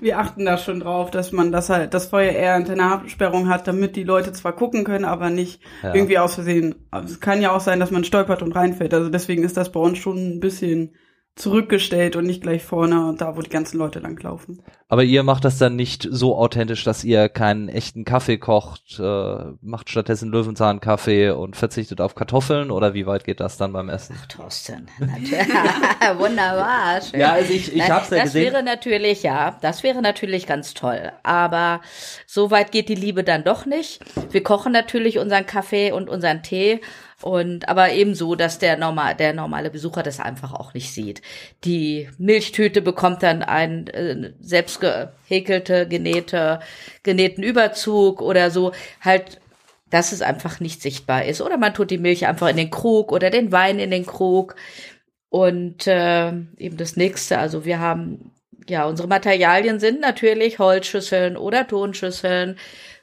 Wir 0.00 0.18
achten 0.18 0.46
da 0.46 0.56
schon 0.56 0.80
drauf, 0.80 1.10
dass 1.10 1.30
man 1.30 1.52
das 1.52 1.68
halt, 1.68 1.92
das 1.94 2.06
Feuer 2.06 2.32
eher 2.32 2.56
unter 2.56 2.72
einer 2.72 2.92
Absperrung 2.92 3.48
hat, 3.50 3.68
damit 3.68 3.96
die 3.96 4.02
Leute 4.04 4.32
zwar 4.32 4.54
gucken 4.54 4.84
können, 4.84 5.04
aber 5.04 5.28
nicht 5.30 5.60
Ja. 5.82 5.94
irgendwie 5.94 6.18
aus 6.18 6.34
Versehen. 6.34 6.74
Es 7.04 7.20
kann 7.20 7.42
ja 7.42 7.52
auch 7.54 7.60
sein, 7.60 7.80
dass 7.80 7.90
man 7.90 8.04
stolpert 8.04 8.42
und 8.42 8.52
reinfällt. 8.56 8.94
Also 8.94 9.10
deswegen 9.10 9.44
ist 9.44 9.56
das 9.58 9.70
bei 9.72 9.80
uns 9.80 9.98
schon 9.98 10.16
ein 10.16 10.40
bisschen 10.40 10.94
zurückgestellt 11.36 12.16
und 12.16 12.24
nicht 12.26 12.42
gleich 12.42 12.62
vorne, 12.64 13.14
da 13.18 13.36
wo 13.36 13.42
die 13.42 13.50
ganzen 13.50 13.76
Leute 13.78 13.98
langlaufen. 13.98 14.62
Aber 14.88 15.04
ihr 15.04 15.22
macht 15.22 15.44
das 15.44 15.58
dann 15.58 15.76
nicht 15.76 16.08
so 16.10 16.36
authentisch, 16.36 16.82
dass 16.84 17.04
ihr 17.04 17.28
keinen 17.28 17.68
echten 17.68 18.04
Kaffee 18.04 18.38
kocht, 18.38 18.98
äh, 18.98 19.36
macht 19.60 19.90
stattdessen 19.90 20.30
Löwenzahnkaffee 20.30 21.30
und 21.30 21.54
verzichtet 21.54 22.00
auf 22.00 22.14
Kartoffeln 22.14 22.70
oder 22.70 22.94
wie 22.94 23.04
weit 23.06 23.24
geht 23.24 23.40
das 23.40 23.58
dann 23.58 23.72
beim 23.74 23.90
Essen? 23.90 24.16
Ach, 24.18 24.26
Thorsten, 24.26 24.88
natürlich. 24.98 25.46
wunderbar. 26.18 27.02
Schön. 27.02 27.20
Ja, 27.20 27.32
also 27.32 27.52
ich- 27.52 27.70
ich 27.72 27.78
Nein, 27.78 27.92
hab's 27.92 28.10
ja 28.10 28.16
das 28.16 28.24
gesehen. 28.32 28.52
wäre 28.52 28.62
natürlich, 28.62 29.22
ja, 29.22 29.58
das 29.60 29.82
wäre 29.82 30.00
natürlich 30.00 30.46
ganz 30.46 30.72
toll. 30.72 31.12
Aber 31.22 31.82
so 32.26 32.50
weit 32.50 32.72
geht 32.72 32.88
die 32.88 32.94
Liebe 32.94 33.24
dann 33.24 33.44
doch 33.44 33.66
nicht. 33.66 34.00
Wir 34.30 34.42
kochen 34.42 34.72
natürlich 34.72 35.18
unseren 35.18 35.44
Kaffee 35.46 35.92
und 35.92 36.08
unseren 36.08 36.42
Tee. 36.42 36.80
Und 37.22 37.68
aber 37.68 37.92
ebenso, 37.92 38.34
dass 38.34 38.58
der 38.58 38.76
normal, 38.76 39.14
der 39.14 39.32
normale 39.32 39.70
Besucher 39.70 40.02
das 40.02 40.20
einfach 40.20 40.52
auch 40.52 40.74
nicht 40.74 40.92
sieht. 40.92 41.22
Die 41.64 42.10
Milchtüte 42.18 42.82
bekommt 42.82 43.22
dann 43.22 43.42
einen 43.42 43.86
äh, 43.86 44.32
selbst 44.40 44.80
genähte, 45.28 46.60
genähten 47.02 47.42
Überzug 47.42 48.20
oder 48.20 48.50
so. 48.50 48.72
Halt 49.00 49.40
dass 49.90 50.12
es 50.12 50.22
einfach 50.22 50.60
nicht 50.60 50.82
sichtbar 50.82 51.24
ist. 51.24 51.40
Oder 51.40 51.58
man 51.58 51.74
tut 51.74 51.90
die 51.90 51.98
Milch 51.98 52.26
einfach 52.26 52.48
in 52.48 52.56
den 52.56 52.70
Krug 52.70 53.12
oder 53.12 53.30
den 53.30 53.52
Wein 53.52 53.78
in 53.78 53.90
den 53.90 54.06
Krug. 54.06 54.56
Und 55.28 55.86
äh, 55.86 56.28
eben 56.56 56.76
das 56.76 56.96
nächste, 56.96 57.38
also 57.38 57.64
wir 57.64 57.78
haben, 57.78 58.32
ja, 58.68 58.86
unsere 58.86 59.08
Materialien 59.08 59.80
sind 59.80 60.00
natürlich 60.00 60.58
Holzschüsseln 60.58 61.36
oder 61.36 61.66
Tonschüsseln, 61.66 62.58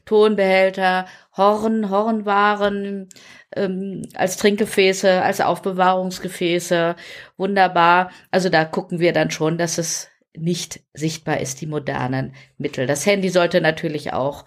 Tonbehälter, 0.06 1.06
Horn, 1.38 1.90
Hornwaren 1.90 3.08
ähm, 3.56 4.04
als 4.16 4.38
Trinkgefäße, 4.38 5.22
als 5.22 5.42
Aufbewahrungsgefäße. 5.42 6.96
Wunderbar. 7.38 8.12
Also 8.32 8.50
da 8.50 8.66
gucken 8.66 9.00
wir 9.00 9.14
dann 9.14 9.32
schon, 9.32 9.58
dass 9.58 9.78
es 9.78 10.10
nicht 10.36 10.82
sichtbar 10.94 11.40
ist, 11.40 11.62
die 11.62 11.68
modernen 11.68 12.34
Mittel. 12.58 12.88
Das 12.88 13.06
Handy 13.06 13.30
sollte 13.30 13.62
natürlich 13.62 14.14
auch 14.14 14.46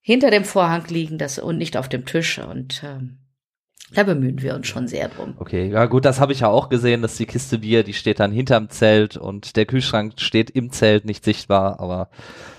hinter 0.00 0.30
dem 0.30 0.44
Vorhang 0.44 0.86
liegen 0.88 1.18
das, 1.18 1.38
und 1.38 1.58
nicht 1.58 1.76
auf 1.76 1.88
dem 1.88 2.06
Tisch. 2.06 2.38
Und 2.38 2.82
ähm, 2.84 3.18
da 3.92 4.04
bemühen 4.04 4.42
wir 4.42 4.54
uns 4.54 4.66
schon 4.66 4.88
sehr 4.88 5.08
drum. 5.08 5.34
Okay, 5.38 5.68
ja 5.68 5.86
gut, 5.86 6.04
das 6.04 6.20
habe 6.20 6.32
ich 6.32 6.40
ja 6.40 6.48
auch 6.48 6.68
gesehen, 6.68 7.02
dass 7.02 7.16
die 7.16 7.26
Kiste 7.26 7.58
Bier, 7.58 7.84
die 7.84 7.94
steht 7.94 8.20
dann 8.20 8.32
hinterm 8.32 8.70
Zelt 8.70 9.16
und 9.16 9.56
der 9.56 9.66
Kühlschrank 9.66 10.14
steht 10.18 10.50
im 10.50 10.70
Zelt, 10.70 11.04
nicht 11.04 11.24
sichtbar, 11.24 11.80
aber 11.80 12.08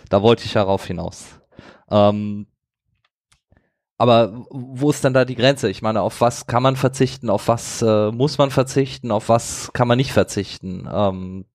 da 0.09 0.21
wollte 0.21 0.45
ich 0.45 0.55
ja 0.55 0.63
rauf 0.63 0.85
hinaus. 0.85 1.39
Ähm, 1.89 2.47
aber 3.99 4.45
wo 4.49 4.89
ist 4.89 5.03
dann 5.03 5.13
da 5.13 5.25
die 5.25 5.35
Grenze? 5.35 5.69
Ich 5.69 5.81
meine, 5.81 6.01
auf 6.01 6.21
was 6.21 6.47
kann 6.47 6.63
man 6.63 6.75
verzichten, 6.77 7.29
auf 7.29 7.47
was 7.47 7.81
äh, 7.81 8.11
muss 8.11 8.37
man 8.39 8.51
verzichten, 8.51 9.11
auf 9.11 9.29
was 9.29 9.71
kann 9.73 9.87
man 9.87 9.97
nicht 9.97 10.13
verzichten? 10.13 10.87
Ähm, 10.91 11.45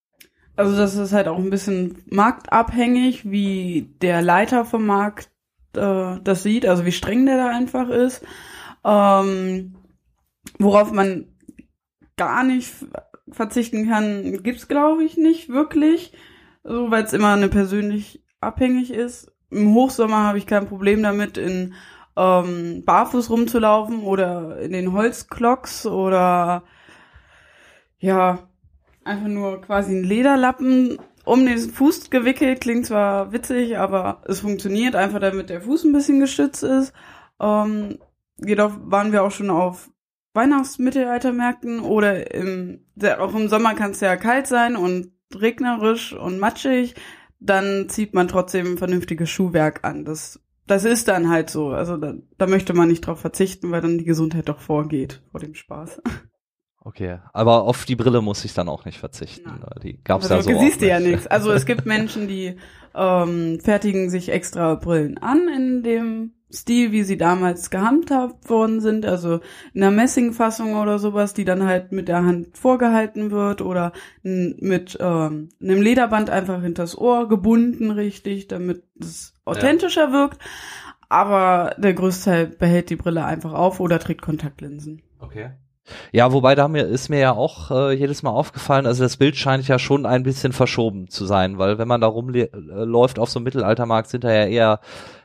Also 0.57 0.77
das 0.77 0.95
ist 0.95 1.13
halt 1.13 1.29
auch 1.29 1.39
ein 1.39 1.51
bisschen 1.51 2.03
marktabhängig, 2.11 3.31
wie 3.31 3.95
der 4.03 4.23
Leiter 4.23 4.65
vom 4.65 4.87
Markt 4.87 5.31
äh, 5.77 6.19
das 6.23 6.43
sieht, 6.43 6.67
also 6.67 6.85
wie 6.85 6.93
streng 6.93 7.27
der 7.27 7.37
da 7.39 7.49
einfach 7.49 7.89
ist. 7.89 8.23
Ähm, 8.85 9.77
worauf 10.59 10.93
man 10.93 11.27
gar 12.17 12.45
nicht 12.45 12.73
verzichten 13.31 13.89
kann, 13.89 14.43
gibt's 14.43 14.69
glaube 14.69 15.05
ich 15.05 15.17
nicht 15.17 15.49
wirklich. 15.49 16.13
so 16.63 16.91
weil 16.91 17.05
es 17.05 17.13
immer 17.13 17.33
eine 17.35 17.49
persönlich 17.49 18.23
abhängig 18.41 18.93
ist. 18.93 19.33
Im 19.51 19.75
Hochsommer 19.75 20.25
habe 20.25 20.39
ich 20.39 20.47
kein 20.47 20.67
Problem 20.69 21.03
damit, 21.03 21.39
in 21.39 21.75
ähm, 22.17 22.85
barfuß 22.85 23.31
rumzulaufen 23.31 24.03
oder 24.03 24.59
in 24.61 24.73
den 24.73 24.93
Holzklocks 24.93 25.87
oder 25.87 26.65
ja, 27.99 28.49
einfach 29.05 29.29
nur 29.29 29.61
quasi 29.63 29.93
einen 29.93 30.05
Lederlappen 30.05 30.99
um 31.25 31.47
den 31.47 31.59
Fuß 31.59 32.11
gewickelt. 32.11 32.61
Klingt 32.61 32.87
zwar 32.87 33.33
witzig, 33.33 33.79
aber 33.79 34.23
es 34.27 34.41
funktioniert 34.41 34.95
einfach, 34.95 35.21
damit 35.21 35.51
der 35.51 35.63
Fuß 35.63 35.85
ein 35.85 35.93
bisschen 35.93 36.21
gestützt 36.21 36.63
ist. 36.63 36.93
Ähm, 37.41 37.99
jedoch 38.45 38.73
waren 38.85 39.13
wir 39.13 39.23
auch 39.23 39.31
schon 39.31 39.51
auf 39.51 39.91
Weihnachtsmittelaltermärkten 40.35 41.81
oder 41.81 42.35
im, 42.35 42.85
auch 43.19 43.35
im 43.35 43.49
Sommer 43.49 43.75
kann 43.75 43.93
es 43.93 44.01
ja 44.01 44.17
kalt 44.17 44.47
sein 44.47 44.77
und 44.77 45.13
regnerisch 45.35 46.13
und 46.13 46.39
matschig. 46.39 46.95
Dann 47.41 47.89
zieht 47.89 48.15
man 48.15 48.29
trotzdem 48.29 48.79
vernünftiges 48.79 49.31
Schuhwerk 49.31 49.81
an. 49.85 50.05
Das, 50.05 50.41
das 50.67 50.85
ist 50.85 51.09
dann 51.09 51.29
halt 51.29 51.51
so. 51.51 51.69
Also 51.69 51.97
da, 51.97 52.15
da 52.39 52.47
möchte 52.47 52.75
man 52.75 52.89
nicht 52.89 53.07
drauf 53.07 53.21
verzichten, 53.21 53.71
weil 53.71 53.81
dann 53.81 53.99
die 53.99 54.05
Gesundheit 54.05 54.49
doch 54.49 54.61
vorgeht 54.61 55.23
vor 55.31 55.41
dem 55.41 55.55
Spaß. 55.55 56.01
Okay, 56.87 57.19
aber 57.33 57.63
auf 57.63 57.87
die 57.87 57.97
Brille 57.97 58.21
muss 58.21 58.45
ich 58.45 58.53
dann 58.53 58.69
auch 58.69 58.85
nicht 58.85 58.99
verzichten. 58.99 59.49
Nein. 59.49 59.81
Die 59.83 60.03
gab's 60.05 60.31
also, 60.31 60.51
ja 60.51 60.57
so. 60.57 60.61
Du 60.61 60.67
siehst 60.67 60.83
ja 60.83 61.01
nicht. 61.01 61.11
nichts. 61.13 61.27
Also 61.27 61.51
es 61.51 61.65
gibt 61.65 61.87
Menschen, 61.87 62.29
die 62.29 62.57
ähm, 62.95 63.59
fertigen 63.61 64.11
sich 64.11 64.29
extra 64.29 64.75
Brillen 64.75 65.17
an 65.19 65.49
in 65.49 65.83
dem 65.83 66.33
Stil, 66.51 66.93
wie 66.93 67.03
sie 67.03 67.17
damals 67.17 67.71
gehandhabt 67.71 68.49
worden 68.49 68.81
sind, 68.81 69.07
also 69.07 69.41
in 69.73 69.83
einer 69.83 69.91
Messingfassung 69.91 70.77
oder 70.77 70.99
sowas, 70.99 71.35
die 71.35 71.45
dann 71.45 71.65
halt 71.65 71.91
mit 71.91 72.07
der 72.07 72.25
Hand 72.25 72.57
vorgehalten 72.57 73.31
wird 73.31 73.61
oder 73.61 73.93
mit 74.23 74.97
ähm, 75.01 75.49
einem 75.61 75.83
Lederband 75.83 76.31
einfach 76.31 76.63
hinters 76.63 76.97
Ohr 76.97 77.29
gebunden, 77.29 77.91
richtig, 77.91 78.47
damit 78.49 78.85
es 79.01 79.35
authentischer 79.45 80.13
wirkt. 80.13 80.39
Aber 81.09 81.75
der 81.79 81.95
größte 81.95 82.25
Teil 82.25 82.47
behält 82.47 82.91
die 82.91 82.97
Brille 82.97 83.25
einfach 83.25 83.53
auf 83.53 83.81
oder 83.81 83.99
trägt 83.99 84.23
Kontaktlinsen. 84.23 85.03
Okay. 85.19 85.51
Ja, 86.13 86.33
wobei 86.33 86.55
da 86.55 86.67
mir 86.69 86.85
ist 86.87 87.11
mir 87.11 87.19
ja 87.21 87.33
auch 87.33 87.71
äh, 87.71 87.93
jedes 87.93 88.23
Mal 88.23 88.31
aufgefallen, 88.31 88.87
also 88.87 89.03
das 89.03 89.19
Bild 89.19 89.37
scheint 89.37 89.69
ja 89.69 89.79
schon 89.79 90.07
ein 90.07 90.23
bisschen 90.23 90.53
verschoben 90.53 91.09
zu 91.11 91.27
sein, 91.27 91.59
weil 91.59 91.77
wenn 91.79 91.89
man 91.89 92.01
da 92.01 92.07
rumläuft 92.07 93.19
auf 93.19 93.29
so 93.29 93.39
einem 93.39 93.45
Mittelaltermarkt, 93.45 94.09
sind 94.09 94.25
da 94.25 94.33
ja 94.33 94.47
eher 94.47 94.81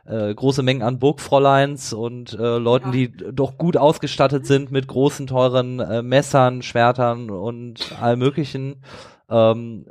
äh, 0.05 0.33
große 0.33 0.61
Mengen 0.63 0.81
an 0.81 0.99
Burgfräuleins 0.99 1.93
und 1.93 2.33
äh, 2.33 2.57
Leuten, 2.57 2.87
Ja. 2.87 2.91
die 2.91 3.11
doch 3.33 3.57
gut 3.57 3.77
ausgestattet 3.77 4.45
sind 4.45 4.69
mit 4.71 4.87
großen, 4.87 5.27
teuren 5.27 5.79
äh, 5.79 6.01
Messern, 6.01 6.61
Schwertern 6.61 7.29
und 7.29 7.93
allem 8.01 8.19
möglichen. 8.19 8.83
Ähm, 9.29 9.85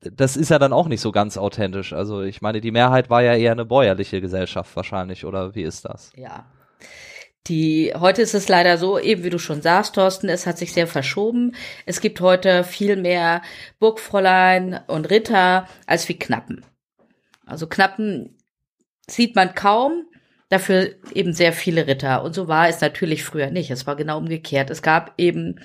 das 0.00 0.36
ist 0.36 0.48
ja 0.48 0.58
dann 0.58 0.72
auch 0.72 0.88
nicht 0.88 1.00
so 1.00 1.12
ganz 1.12 1.38
authentisch. 1.38 1.92
Also 1.92 2.22
ich 2.22 2.42
meine, 2.42 2.60
die 2.60 2.72
Mehrheit 2.72 3.08
war 3.08 3.22
ja 3.22 3.34
eher 3.34 3.52
eine 3.52 3.64
bäuerliche 3.64 4.20
Gesellschaft 4.20 4.74
wahrscheinlich, 4.74 5.24
oder 5.24 5.54
wie 5.54 5.62
ist 5.62 5.84
das? 5.84 6.12
Ja. 6.16 6.46
Die, 7.48 7.92
heute 7.98 8.22
ist 8.22 8.34
es 8.34 8.48
leider 8.48 8.78
so, 8.78 8.98
eben 8.98 9.24
wie 9.24 9.30
du 9.30 9.38
schon 9.38 9.62
sagst, 9.62 9.96
Thorsten, 9.96 10.28
es 10.28 10.46
hat 10.46 10.58
sich 10.58 10.72
sehr 10.72 10.86
verschoben. 10.86 11.56
Es 11.86 12.00
gibt 12.00 12.20
heute 12.20 12.62
viel 12.62 12.96
mehr 12.96 13.42
Burgfräulein 13.80 14.80
und 14.86 15.10
Ritter 15.10 15.66
als 15.86 16.08
wie 16.08 16.18
Knappen. 16.18 16.64
Also 17.44 17.66
Knappen 17.66 18.38
sieht 19.08 19.34
man 19.34 19.56
kaum, 19.56 20.06
dafür 20.48 20.90
eben 21.14 21.32
sehr 21.32 21.52
viele 21.52 21.88
Ritter. 21.88 22.22
Und 22.22 22.34
so 22.34 22.46
war 22.46 22.68
es 22.68 22.80
natürlich 22.80 23.24
früher 23.24 23.50
nicht. 23.50 23.70
Es 23.70 23.86
war 23.86 23.96
genau 23.96 24.18
umgekehrt. 24.18 24.70
Es 24.70 24.80
gab 24.80 25.14
eben 25.18 25.60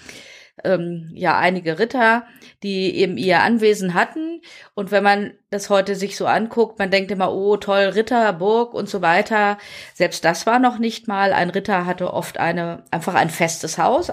ähm, 0.64 1.12
ja 1.14 1.38
einige 1.38 1.80
Ritter, 1.80 2.26
die 2.64 2.96
eben 2.96 3.18
ihr 3.18 3.42
Anwesen 3.42 3.94
hatten. 3.94 4.42
Und 4.74 4.92
wenn 4.92 5.04
man 5.04 5.34
das 5.50 5.70
heute 5.70 5.96
sich 5.96 6.18
so 6.18 6.26
anguckt, 6.26 6.80
man 6.80 6.92
denkt 6.92 7.12
immer, 7.12 7.34
oh 7.34 7.58
toll, 7.58 7.92
Ritter, 7.96 8.34
Burg 8.34 8.74
und 8.74 8.90
so 8.90 9.02
weiter. 9.02 9.58
Selbst 9.94 10.26
das 10.26 10.46
war 10.46 10.60
noch 10.60 10.80
nicht 10.80 11.08
mal. 11.08 11.34
Ein 11.34 11.50
Ritter 11.50 11.86
hatte 11.86 12.14
oft 12.14 12.38
eine, 12.40 12.84
einfach 12.92 13.14
ein 13.14 13.30
festes 13.30 13.78
Haus 13.78 14.12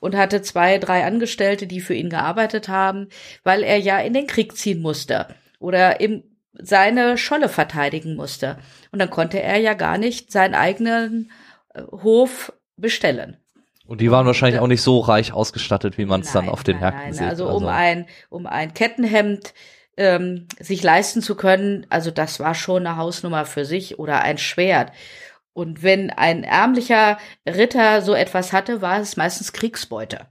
und 0.00 0.16
hatte 0.16 0.42
zwei, 0.42 0.78
drei 0.78 1.04
Angestellte, 1.04 1.66
die 1.66 1.80
für 1.80 1.94
ihn 1.94 2.10
gearbeitet 2.10 2.68
haben, 2.68 3.08
weil 3.44 3.62
er 3.62 3.78
ja 3.78 3.98
in 3.98 4.14
den 4.14 4.26
Krieg 4.26 4.56
ziehen 4.56 4.82
musste 4.82 5.28
oder 5.58 6.00
eben 6.00 6.24
seine 6.54 7.16
Scholle 7.16 7.48
verteidigen 7.48 8.14
musste. 8.14 8.58
Und 8.90 8.98
dann 8.98 9.10
konnte 9.10 9.40
er 9.40 9.58
ja 9.58 9.74
gar 9.74 9.98
nicht 9.98 10.30
seinen 10.30 10.54
eigenen 10.54 11.30
äh, 11.74 11.82
Hof 11.82 12.52
bestellen. 12.76 13.41
Und 13.86 14.00
die 14.00 14.10
waren 14.10 14.26
wahrscheinlich 14.26 14.60
auch 14.60 14.68
nicht 14.68 14.82
so 14.82 15.00
reich 15.00 15.32
ausgestattet, 15.32 15.98
wie 15.98 16.04
man 16.04 16.20
es 16.20 16.32
dann 16.32 16.48
auf 16.48 16.62
den 16.62 16.76
nein, 16.76 16.82
Märkten 16.82 17.04
nein. 17.04 17.12
sieht. 17.14 17.28
Also 17.28 17.48
um 17.48 17.66
ein 17.66 18.06
um 18.30 18.46
ein 18.46 18.74
Kettenhemd 18.74 19.54
ähm, 19.96 20.46
sich 20.58 20.82
leisten 20.82 21.20
zu 21.20 21.34
können, 21.34 21.86
also 21.90 22.10
das 22.10 22.40
war 22.40 22.54
schon 22.54 22.86
eine 22.86 22.96
Hausnummer 22.96 23.44
für 23.44 23.64
sich 23.64 23.98
oder 23.98 24.22
ein 24.22 24.38
Schwert. 24.38 24.92
Und 25.52 25.82
wenn 25.82 26.10
ein 26.10 26.44
ärmlicher 26.44 27.18
Ritter 27.46 28.00
so 28.00 28.14
etwas 28.14 28.52
hatte, 28.52 28.80
war 28.80 29.00
es 29.00 29.16
meistens 29.16 29.52
Kriegsbeute. 29.52 30.28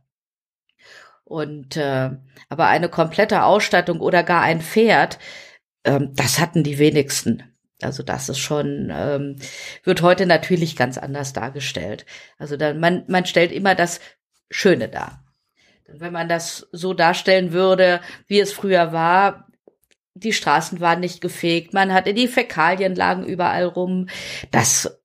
Und 1.23 1.77
äh, 1.77 2.09
aber 2.49 2.67
eine 2.67 2.89
komplette 2.89 3.43
Ausstattung 3.43 4.01
oder 4.01 4.23
gar 4.23 4.41
ein 4.41 4.61
Pferd, 4.61 5.19
ähm, 5.85 6.11
das 6.15 6.39
hatten 6.39 6.63
die 6.63 6.79
wenigsten. 6.79 7.50
Also 7.83 8.03
das 8.03 8.29
ist 8.29 8.39
schon, 8.39 8.91
ähm, 8.93 9.37
wird 9.83 10.01
heute 10.01 10.25
natürlich 10.25 10.75
ganz 10.75 10.97
anders 10.97 11.33
dargestellt. 11.33 12.05
Also 12.37 12.57
dann, 12.57 12.79
man, 12.79 13.03
man 13.07 13.25
stellt 13.25 13.51
immer 13.51 13.75
das 13.75 13.99
Schöne 14.49 14.87
dar. 14.89 15.23
Wenn 15.87 16.13
man 16.13 16.29
das 16.29 16.67
so 16.71 16.93
darstellen 16.93 17.51
würde, 17.51 18.01
wie 18.27 18.39
es 18.39 18.53
früher 18.53 18.93
war, 18.93 19.47
die 20.13 20.33
Straßen 20.33 20.79
waren 20.79 20.99
nicht 20.99 21.21
gefegt, 21.21 21.73
man 21.73 21.93
hatte 21.93 22.13
die 22.13 22.27
Fäkalien 22.27 22.95
lagen 22.95 23.25
überall 23.25 23.65
rum, 23.65 24.07
das, 24.51 25.01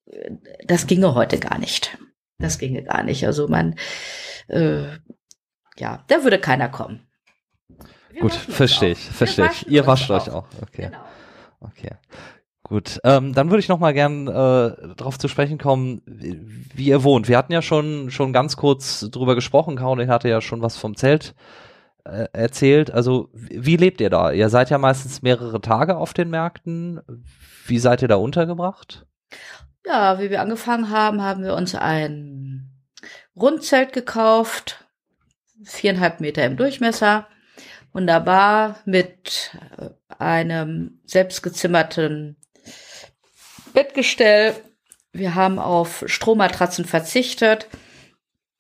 das 0.65 0.87
ginge 0.87 1.15
heute 1.15 1.39
gar 1.39 1.59
nicht. 1.59 1.97
Das 2.39 2.59
ginge 2.59 2.83
gar 2.83 3.03
nicht. 3.03 3.25
Also 3.27 3.49
man, 3.49 3.77
äh, 4.49 4.85
ja, 5.79 6.05
da 6.09 6.23
würde 6.25 6.39
keiner 6.39 6.69
kommen. 6.69 7.07
Wir 8.11 8.23
Gut, 8.23 8.33
verstehe 8.35 8.95
auch. 8.95 8.99
ich, 8.99 8.99
verstehe 8.99 9.51
ich. 9.53 9.67
Ihr 9.69 9.87
wascht 9.87 10.11
euch 10.11 10.31
auch. 10.31 10.47
Okay, 10.63 10.87
Genau. 10.87 11.05
okay. 11.61 11.91
Gut, 12.69 12.99
ähm, 13.05 13.33
dann 13.33 13.51
würde 13.51 13.61
ich 13.61 13.69
noch 13.69 13.79
mal 13.79 13.95
gern 13.95 14.27
äh, 14.27 14.95
darauf 14.97 15.21
zu 15.21 15.29
sprechen 15.29 15.57
kommen, 15.57 16.03
wie, 16.05 16.41
wie 16.75 16.87
ihr 16.87 17.05
wohnt. 17.05 17.29
Wir 17.29 17.39
hatten 17.39 17.53
ja 17.53 17.63
schon 17.63 18.11
schon 18.11 18.33
ganz 18.33 18.57
kurz 18.57 19.09
drüber 19.09 19.37
gesprochen. 19.37 19.77
Caroline 19.77 20.13
hatte 20.13 20.29
ja 20.29 20.41
schon 20.41 20.63
was 20.63 20.77
vom 20.77 20.97
Zelt 20.97 21.37
äh, 22.05 22.27
erzählt. 22.33 22.91
Also 22.91 23.29
wie, 23.33 23.65
wie 23.65 23.77
lebt 23.77 24.01
ihr 24.01 24.11
da? 24.11 24.33
Ihr 24.33 24.49
seid 24.49 24.71
ja 24.71 24.79
meistens 24.79 25.23
mehrere 25.23 25.61
Tage 25.61 25.97
auf 25.97 26.13
den 26.13 26.29
Märkten. 26.29 27.01
Wie 27.67 27.79
seid 27.79 28.03
ihr 28.03 28.09
da 28.09 28.17
untergebracht? 28.17 29.07
Ja, 29.85 30.19
wie 30.19 30.31
wir 30.31 30.41
angefangen 30.41 30.91
haben, 30.91 31.23
haben 31.23 31.45
wir 31.45 31.55
uns 31.55 31.77
ein 31.77 32.73
Rundzelt 33.37 33.93
gekauft, 33.93 34.85
viereinhalb 35.63 36.19
Meter 36.19 36.45
im 36.45 36.57
Durchmesser, 36.57 37.29
wunderbar 37.93 38.81
mit 38.87 39.57
äh, 39.79 39.91
einem 40.19 40.99
selbstgezimmerten 41.05 42.37
Bettgestell. 43.77 44.55
Wir 45.13 45.35
haben 45.35 45.59
auf 45.59 46.03
Strohmatratzen 46.07 46.87
verzichtet, 46.87 47.69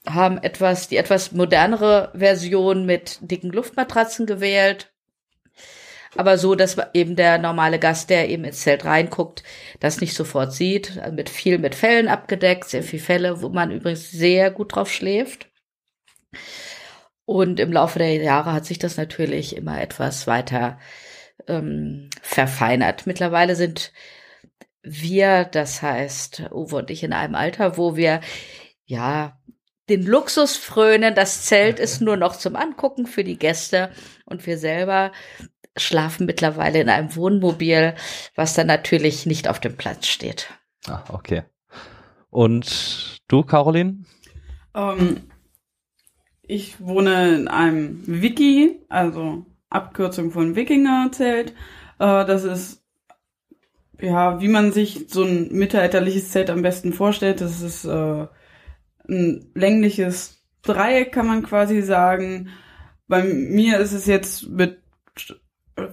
haben 0.06 0.36
etwas, 0.36 0.88
die 0.88 0.98
etwas 0.98 1.32
modernere 1.32 2.12
Version 2.14 2.84
mit 2.84 3.16
dicken 3.22 3.48
Luftmatratzen 3.50 4.26
gewählt. 4.26 4.92
Aber 6.16 6.36
so, 6.36 6.54
dass 6.54 6.76
eben 6.92 7.16
der 7.16 7.38
normale 7.38 7.78
Gast, 7.78 8.10
der 8.10 8.28
eben 8.28 8.44
ins 8.44 8.60
Zelt 8.60 8.84
reinguckt, 8.84 9.42
das 9.80 10.02
nicht 10.02 10.12
sofort 10.12 10.52
sieht. 10.52 10.98
Also 10.98 11.14
Mit 11.14 11.30
viel 11.30 11.56
mit 11.56 11.74
Fellen 11.74 12.08
abgedeckt, 12.08 12.68
sehr 12.68 12.82
viel 12.82 13.00
Felle, 13.00 13.40
wo 13.40 13.48
man 13.48 13.70
übrigens 13.70 14.10
sehr 14.10 14.50
gut 14.50 14.74
drauf 14.74 14.92
schläft. 14.92 15.48
Und 17.24 17.58
im 17.58 17.72
Laufe 17.72 17.98
der 17.98 18.16
Jahre 18.16 18.52
hat 18.52 18.66
sich 18.66 18.78
das 18.78 18.98
natürlich 18.98 19.56
immer 19.56 19.80
etwas 19.80 20.26
weiter 20.26 20.78
ähm, 21.48 22.10
verfeinert. 22.20 23.06
Mittlerweile 23.06 23.56
sind 23.56 23.92
wir, 24.86 25.44
das 25.44 25.82
heißt 25.82 26.44
Uwe 26.52 26.76
und 26.76 26.90
ich, 26.90 27.02
in 27.02 27.12
einem 27.12 27.34
Alter, 27.34 27.76
wo 27.76 27.96
wir 27.96 28.20
ja 28.84 29.36
den 29.88 30.04
Luxus 30.04 30.56
frönen. 30.56 31.14
Das 31.14 31.42
Zelt 31.44 31.78
ist 31.80 32.00
nur 32.00 32.16
noch 32.16 32.36
zum 32.36 32.56
Angucken 32.56 33.06
für 33.06 33.24
die 33.24 33.38
Gäste 33.38 33.90
und 34.24 34.46
wir 34.46 34.58
selber 34.58 35.12
schlafen 35.76 36.24
mittlerweile 36.24 36.80
in 36.80 36.88
einem 36.88 37.14
Wohnmobil, 37.16 37.94
was 38.34 38.54
dann 38.54 38.68
natürlich 38.68 39.26
nicht 39.26 39.48
auf 39.48 39.60
dem 39.60 39.76
Platz 39.76 40.06
steht. 40.06 40.48
Ah, 40.88 41.04
okay. 41.12 41.42
Und 42.30 43.20
du, 43.28 43.42
Caroline? 43.42 44.04
Ähm, 44.74 45.28
ich 46.42 46.80
wohne 46.80 47.34
in 47.34 47.48
einem 47.48 48.02
Wiki, 48.06 48.84
also 48.88 49.44
Abkürzung 49.68 50.30
von 50.30 50.54
Wikingerzelt. 50.54 51.50
Äh, 51.98 52.24
das 52.24 52.44
ist 52.44 52.85
ja, 54.00 54.40
wie 54.40 54.48
man 54.48 54.72
sich 54.72 55.06
so 55.08 55.24
ein 55.24 55.48
mittelalterliches 55.52 56.30
Zelt 56.30 56.50
am 56.50 56.62
besten 56.62 56.92
vorstellt. 56.92 57.40
Das 57.40 57.62
ist 57.62 57.84
äh, 57.84 58.26
ein 59.08 59.50
längliches 59.54 60.42
Dreieck, 60.62 61.12
kann 61.12 61.26
man 61.26 61.42
quasi 61.42 61.82
sagen. 61.82 62.48
Bei 63.08 63.22
mir 63.22 63.78
ist 63.78 63.92
es 63.92 64.06
jetzt 64.06 64.48
mit 64.48 64.78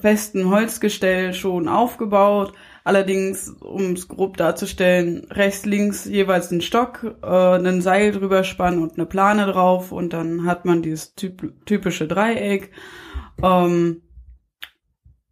festen 0.02 0.50
Holzgestell 0.50 1.34
schon 1.34 1.68
aufgebaut. 1.68 2.54
Allerdings, 2.84 3.50
um 3.50 3.94
es 3.94 4.08
grob 4.08 4.36
darzustellen, 4.38 5.26
rechts, 5.30 5.66
links 5.66 6.06
jeweils 6.06 6.52
ein 6.52 6.62
Stock, 6.62 7.16
äh, 7.22 7.28
ein 7.28 7.82
Seil 7.82 8.12
drüber 8.12 8.44
spannen 8.44 8.82
und 8.82 8.96
eine 8.96 9.06
Plane 9.06 9.46
drauf 9.46 9.92
und 9.92 10.12
dann 10.12 10.46
hat 10.46 10.66
man 10.66 10.82
dieses 10.82 11.16
typ 11.16 11.54
typische 11.66 12.08
Dreieck. 12.08 12.72
Ähm, 13.42 14.02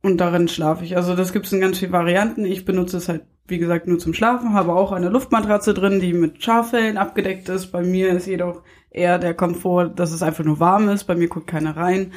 und 0.02 0.18
darin 0.18 0.48
schlafe 0.48 0.84
ich. 0.84 0.96
Also 0.98 1.16
das 1.16 1.34
gibt's 1.34 1.54
in 1.54 1.62
ganz 1.62 1.80
vielen 1.80 1.92
Varianten. 1.92 2.46
Ich 2.46 2.66
benutze 2.66 2.98
es 2.98 3.08
halt, 3.08 3.24
wie 3.48 3.60
gesagt, 3.60 3.88
nur 3.88 4.00
zum 4.00 4.14
Schlafen, 4.14 4.54
habe 4.54 4.74
auch 4.74 4.92
eine 4.92 5.10
Luftmatratze 5.10 5.74
drin, 5.74 6.00
die 6.00 6.14
mit 6.14 6.44
Schaffellen 6.44 6.98
abgedeckt 6.98 7.50
ist. 7.50 7.68
Bei 7.68 7.84
mir 7.84 8.10
ist 8.12 8.28
jedoch 8.28 8.64
eher 8.90 9.20
der 9.20 9.34
Komfort, 9.34 9.90
dass 9.96 10.12
es 10.12 10.24
einfach 10.24 10.44
nur 10.44 10.60
warm 10.60 10.90
ist. 10.90 11.04
Bei 11.04 11.16
mir 11.16 11.28
guckt 11.28 11.48
keiner 11.48 11.78
rein. 11.78 12.14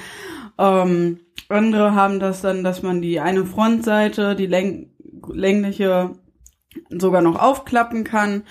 Ähm, 0.58 1.20
andere 1.48 1.94
haben 1.94 2.20
das 2.20 2.40
dann, 2.40 2.64
dass 2.64 2.82
man 2.82 3.02
die 3.02 3.20
eine 3.20 3.44
Frontseite, 3.44 4.34
die 4.34 4.46
läng 4.46 4.90
längliche, 5.28 6.12
sogar 6.88 7.22
noch 7.22 7.38
aufklappen 7.38 8.04
kann. 8.04 8.44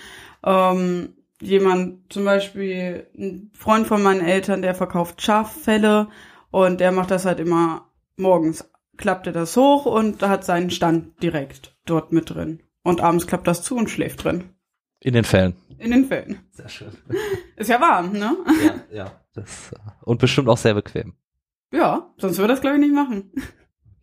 Ähm, 0.44 1.14
jemand, 1.40 2.12
zum 2.12 2.24
Beispiel 2.24 3.08
ein 3.18 3.50
Freund 3.54 3.86
von 3.86 4.02
meinen 4.02 4.24
Eltern, 4.24 4.62
der 4.62 4.74
verkauft 4.74 5.22
Schaffelle 5.22 6.08
und 6.50 6.80
der 6.80 6.92
macht 6.92 7.10
das 7.10 7.24
halt 7.24 7.40
immer 7.40 7.90
morgens 8.16 8.70
klappt 8.96 9.26
er 9.26 9.32
das 9.32 9.56
hoch 9.56 9.86
und 9.86 10.22
hat 10.22 10.44
seinen 10.44 10.70
Stand 10.70 11.22
direkt 11.22 11.76
dort 11.86 12.12
mit 12.12 12.30
drin. 12.30 12.62
Und 12.82 13.00
abends 13.00 13.26
klappt 13.26 13.46
das 13.46 13.62
zu 13.62 13.76
und 13.76 13.90
schläft 13.90 14.24
drin. 14.24 14.50
In 15.00 15.14
den 15.14 15.24
Fällen. 15.24 15.54
In 15.78 15.90
den 15.90 16.06
Fällen. 16.06 16.38
Sehr 16.52 16.68
schön. 16.68 16.92
Ist 17.56 17.70
ja 17.70 17.80
warm, 17.80 18.12
ne? 18.12 18.36
Ja, 18.64 18.74
ja. 19.04 19.12
Das, 19.34 19.72
äh, 19.72 19.76
und 20.02 20.20
bestimmt 20.20 20.48
auch 20.48 20.56
sehr 20.56 20.74
bequem. 20.74 21.14
Ja, 21.72 22.12
sonst 22.18 22.38
würde 22.38 22.52
das 22.52 22.60
glaube 22.60 22.76
ich 22.76 22.82
nicht 22.82 22.94
machen. 22.94 23.32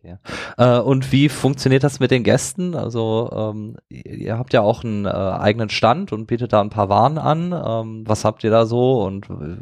Ja. 0.02 0.18
Äh, 0.58 0.80
und 0.80 1.12
wie 1.12 1.28
funktioniert 1.28 1.84
das 1.84 2.00
mit 2.00 2.10
den 2.10 2.24
Gästen? 2.24 2.74
Also 2.74 3.30
ähm, 3.32 3.76
ihr 3.88 4.36
habt 4.36 4.52
ja 4.52 4.60
auch 4.60 4.84
einen 4.84 5.06
äh, 5.06 5.08
eigenen 5.08 5.70
Stand 5.70 6.12
und 6.12 6.26
bietet 6.26 6.52
da 6.52 6.60
ein 6.60 6.70
paar 6.70 6.88
Waren 6.88 7.18
an. 7.18 7.52
Ähm, 7.52 8.04
was 8.06 8.24
habt 8.24 8.42
ihr 8.44 8.50
da 8.50 8.66
so? 8.66 9.02
Und 9.02 9.30
äh, 9.30 9.58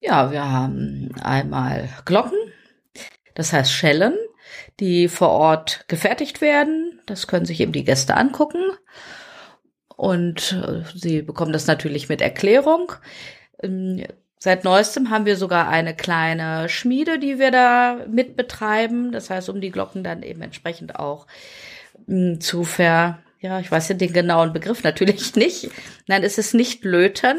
ja, 0.00 0.30
wir 0.30 0.50
haben 0.50 1.10
einmal 1.22 1.88
Glocken, 2.04 2.38
das 3.34 3.52
heißt 3.52 3.72
Schellen, 3.72 4.14
die 4.80 5.08
vor 5.08 5.30
Ort 5.30 5.84
gefertigt 5.88 6.40
werden. 6.40 7.00
Das 7.06 7.26
können 7.26 7.46
sich 7.46 7.60
eben 7.60 7.72
die 7.72 7.84
Gäste 7.84 8.16
angucken. 8.16 8.62
Und 9.96 10.52
äh, 10.52 10.82
sie 10.94 11.22
bekommen 11.22 11.52
das 11.52 11.66
natürlich 11.66 12.08
mit 12.08 12.20
Erklärung. 12.20 12.92
Ähm, 13.62 14.04
seit 14.38 14.64
neuestem 14.64 15.10
haben 15.10 15.26
wir 15.26 15.36
sogar 15.36 15.68
eine 15.68 15.94
kleine 15.94 16.68
Schmiede, 16.68 17.18
die 17.18 17.38
wir 17.38 17.50
da 17.50 18.04
mit 18.08 18.36
betreiben. 18.36 19.12
Das 19.12 19.30
heißt, 19.30 19.48
um 19.48 19.60
die 19.60 19.70
Glocken 19.70 20.02
dann 20.02 20.22
eben 20.22 20.42
entsprechend 20.42 20.96
auch 20.96 21.26
hm, 22.06 22.40
zu 22.40 22.64
ver, 22.64 23.18
ja, 23.40 23.60
ich 23.60 23.70
weiß 23.70 23.88
ja 23.90 23.94
den 23.94 24.12
genauen 24.12 24.52
Begriff 24.52 24.82
natürlich 24.82 25.36
nicht. 25.36 25.70
Nein, 26.06 26.24
es 26.24 26.38
ist 26.38 26.54
nicht 26.54 26.84
löten, 26.84 27.38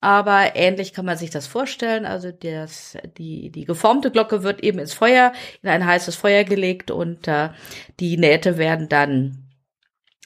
aber 0.00 0.54
ähnlich 0.54 0.92
kann 0.92 1.04
man 1.04 1.16
sich 1.16 1.30
das 1.30 1.46
vorstellen. 1.46 2.06
Also 2.06 2.30
das, 2.30 2.96
die, 3.16 3.50
die 3.50 3.64
geformte 3.64 4.10
Glocke 4.10 4.42
wird 4.42 4.62
eben 4.62 4.78
ins 4.78 4.94
Feuer, 4.94 5.32
in 5.62 5.68
ein 5.68 5.84
heißes 5.84 6.14
Feuer 6.14 6.44
gelegt 6.44 6.90
und 6.90 7.26
äh, 7.26 7.50
die 7.98 8.16
Nähte 8.16 8.58
werden 8.58 8.88
dann 8.88 9.48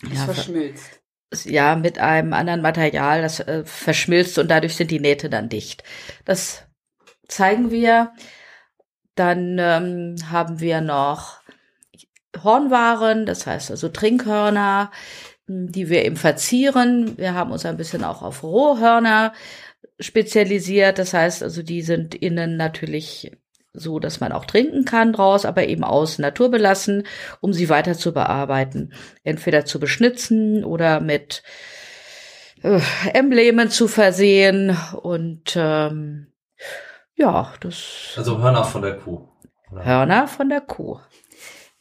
ja, 0.03 0.25
verschmilzt. 0.25 1.01
Ja, 1.45 1.77
mit 1.77 1.99
einem 1.99 2.35
anderen 2.35 2.61
Material, 2.61 3.23
das 3.23 3.41
äh, 3.41 3.65
verschmilzt 3.65 4.39
und 4.39 4.51
dadurch 4.51 4.77
sind 4.77 4.91
die 4.91 5.01
Nähte 5.01 5.31
dann 5.31 5.49
dicht. 5.49 5.83
Das 6.27 6.65
zeigen 7.27 7.71
wir. 7.71 8.13
Dann 9.15 9.59
ähm, 9.59 10.17
haben 10.31 10.61
wir 10.61 10.81
noch 10.81 11.43
Hornwaren, 12.43 13.27
das 13.27 13.47
heißt 13.47 13.71
also 13.71 13.91
Trinkhörner, 13.91 14.91
die 15.71 15.89
wir 15.89 16.05
eben 16.05 16.17
verzieren. 16.17 17.17
Wir 17.19 17.35
haben 17.35 17.53
uns 17.53 17.65
ein 17.65 17.77
bisschen 17.77 18.05
auch 18.05 18.23
auf 18.23 18.43
Rohhörner 18.43 19.33
spezialisiert. 20.01 20.99
Das 20.99 21.15
heißt 21.15 21.43
also, 21.43 21.63
die 21.63 21.83
sind 21.83 22.15
innen 22.15 22.57
natürlich 22.57 23.33
so, 23.73 23.99
dass 23.99 24.21
man 24.21 24.33
auch 24.33 24.45
trinken 24.45 24.85
kann 24.85 25.13
draus, 25.13 25.45
aber 25.45 25.67
eben 25.67 25.85
aus 25.85 26.19
Natur 26.19 26.51
belassen, 26.51 27.05
um 27.41 27.53
sie 27.53 27.69
weiter 27.69 27.95
zu 27.95 28.13
bearbeiten. 28.13 28.93
Entweder 29.25 29.65
zu 29.65 29.81
beschnitzen 29.81 30.65
oder 30.65 31.01
mit 31.01 31.43
äh, 32.63 32.81
Emblemen 33.15 33.71
zu 33.71 33.89
versehen 33.89 34.77
und 35.01 35.55
ähm, 35.57 36.27
ja, 37.15 37.53
das. 37.61 38.15
Also 38.17 38.39
Hörner 38.39 38.65
von 38.65 38.83
der 38.83 38.97
Kuh. 38.99 39.29
Oder? 39.71 39.85
Hörner 39.85 40.29
von 40.29 40.49
der 40.49 40.61
Kuh. 40.61 40.99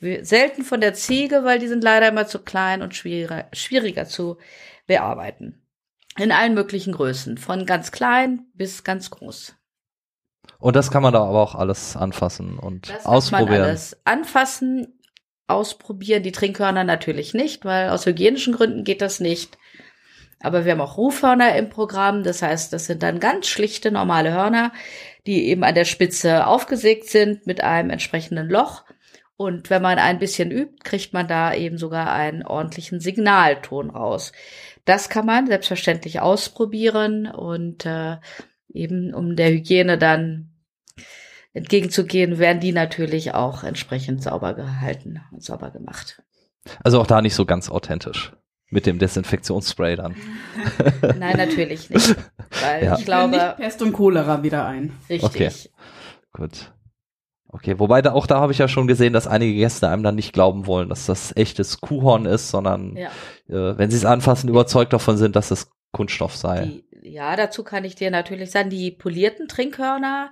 Selten 0.02 0.64
von 0.64 0.82
der 0.82 0.96
Ziege, 0.96 1.44
weil 1.44 1.60
die 1.60 1.68
sind 1.68 1.84
leider 1.84 2.08
immer 2.08 2.26
zu 2.26 2.40
klein 2.40 2.82
und 2.82 2.96
schwieriger, 2.96 3.48
schwieriger 3.54 4.06
zu 4.06 4.38
bearbeiten. 4.88 5.62
In 6.18 6.32
allen 6.32 6.56
möglichen 6.56 6.94
Größen, 6.94 7.38
von 7.38 7.66
ganz 7.66 7.92
klein 7.92 8.48
bis 8.54 8.84
ganz 8.84 9.12
groß. 9.12 9.56
Und 10.60 10.76
das 10.76 10.92
kann 10.92 11.04
man 11.04 11.14
da 11.14 11.24
aber 11.24 11.42
auch 11.42 11.56
alles 11.56 11.96
anfassen 11.96 12.58
und 12.58 12.90
das 12.90 13.06
ausprobieren. 13.06 13.48
Kann 13.48 13.60
man 13.60 13.70
alles 13.70 13.98
anfassen, 14.04 15.00
ausprobieren. 15.48 16.24
Die 16.24 16.32
Trinkhörner 16.32 16.84
natürlich 16.84 17.34
nicht, 17.34 17.64
weil 17.64 17.90
aus 17.90 18.06
hygienischen 18.06 18.54
Gründen 18.54 18.84
geht 18.84 19.02
das 19.02 19.20
nicht. 19.20 19.58
Aber 20.40 20.66
wir 20.66 20.72
haben 20.72 20.82
auch 20.82 20.98
Rufhörner 20.98 21.56
im 21.56 21.70
Programm. 21.70 22.24
Das 22.24 22.42
heißt, 22.42 22.74
das 22.74 22.86
sind 22.86 23.04
dann 23.04 23.20
ganz 23.20 23.48
schlichte 23.48 23.92
normale 23.92 24.34
Hörner, 24.34 24.74
die 25.28 25.48
eben 25.48 25.64
an 25.64 25.76
der 25.76 25.86
Spitze 25.86 26.48
aufgesägt 26.48 27.10
sind 27.10 27.46
mit 27.46 27.64
einem 27.64 27.92
entsprechenden 27.92 28.50
Loch. 28.50 28.84
Und 29.41 29.71
wenn 29.71 29.82
man 29.82 29.97
ein 29.97 30.19
bisschen 30.19 30.51
übt, 30.51 30.84
kriegt 30.84 31.13
man 31.13 31.27
da 31.27 31.51
eben 31.56 31.80
sogar 31.80 32.12
einen 32.13 32.45
ordentlichen 32.45 32.99
Signalton 32.99 33.89
raus. 33.89 34.34
Das 34.86 35.10
kann 35.10 35.25
man 35.25 35.47
selbstverständlich 35.47 36.19
ausprobieren 36.19 37.25
und 37.25 37.84
äh, 37.88 38.17
eben 38.71 39.15
um 39.15 39.36
der 39.36 39.49
Hygiene 39.49 39.97
dann 39.97 40.51
entgegenzugehen, 41.54 42.38
werden 42.38 42.60
die 42.60 42.71
natürlich 42.71 43.34
auch 43.34 43.63
entsprechend 43.63 44.21
sauber 44.21 44.54
gehalten 44.54 45.21
und 45.32 45.43
sauber 45.43 45.71
gemacht. 45.71 46.21
Also 46.84 47.01
auch 47.01 47.08
da 47.08 47.23
nicht 47.23 47.34
so 47.34 47.45
ganz 47.45 47.67
authentisch 47.67 48.34
mit 48.69 48.86
dem 48.86 48.99
Desinfektionsspray 48.99 49.95
dann. 49.95 50.15
Nein, 51.17 51.38
natürlich 51.38 51.89
nicht. 51.89 52.15
Weil 52.62 52.86
ja. 52.86 52.95
ich 52.95 53.06
glaube. 53.06 53.32
Nicht 53.32 53.58
Pest 53.58 53.82
und 53.82 53.93
Cholera 53.93 54.43
wieder 54.43 54.67
ein. 54.67 54.93
Richtig. 55.10 55.23
Okay. 55.23 55.51
Gut. 56.32 56.71
Okay, 57.54 57.80
wobei 57.80 58.02
da 58.02 58.14
auch 58.14 58.28
da 58.28 58.40
habe 58.40 58.54
ich 58.54 58.60
ja 58.60 58.70
schon 58.70 58.88
gesehen, 58.88 59.12
dass 59.12 59.28
einige 59.28 59.54
Gäste 59.54 59.90
einem 59.90 60.04
dann 60.04 60.16
nicht 60.16 60.32
glauben 60.32 60.68
wollen, 60.68 60.88
dass 60.88 61.06
das 61.06 61.36
echtes 61.36 61.82
Kuhhorn 61.82 62.26
ist, 62.26 62.50
sondern 62.50 62.96
ja. 62.96 63.10
äh, 63.50 63.78
wenn 63.78 63.92
sie 63.92 63.98
es 63.98 64.06
anfassen, 64.06 64.50
überzeugt 64.50 64.94
davon 64.94 65.18
sind, 65.18 65.36
dass 65.36 65.52
es 65.52 65.70
Kunststoff 65.92 66.36
sei. 66.36 66.66
Die, 66.66 66.86
ja, 67.02 67.36
dazu 67.36 67.64
kann 67.64 67.84
ich 67.84 67.96
dir 67.96 68.10
natürlich 68.10 68.52
sagen, 68.52 68.70
die 68.70 68.92
polierten 68.92 69.50
Trinkhörner, 69.50 70.32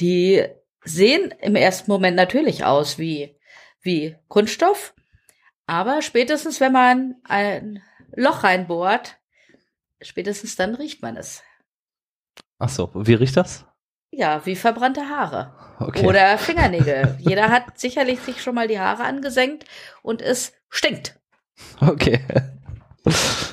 die 0.00 0.44
sehen 0.82 1.32
im 1.40 1.54
ersten 1.54 1.90
Moment 1.90 2.16
natürlich 2.16 2.64
aus 2.64 2.98
wie, 2.98 3.36
wie 3.80 4.16
Kunststoff, 4.26 4.94
aber 5.66 6.02
spätestens, 6.02 6.60
wenn 6.60 6.72
man 6.72 7.16
ein 7.24 7.82
Loch 8.16 8.42
reinbohrt, 8.42 9.18
spätestens 10.00 10.56
dann 10.56 10.74
riecht 10.74 11.02
man 11.02 11.16
es. 11.16 11.44
Ach 12.58 12.70
so, 12.70 12.90
wie 12.94 13.14
riecht 13.14 13.36
das? 13.36 13.67
Ja, 14.10 14.44
wie 14.44 14.56
verbrannte 14.56 15.08
Haare. 15.08 15.52
Okay. 15.80 16.06
Oder 16.06 16.38
Fingernägel. 16.38 17.16
Jeder 17.20 17.50
hat 17.50 17.78
sicherlich 17.78 18.20
sich 18.20 18.42
schon 18.42 18.54
mal 18.54 18.66
die 18.68 18.80
Haare 18.80 19.04
angesenkt 19.04 19.64
und 20.02 20.22
es 20.22 20.52
stinkt. 20.70 21.18
Okay. 21.80 22.20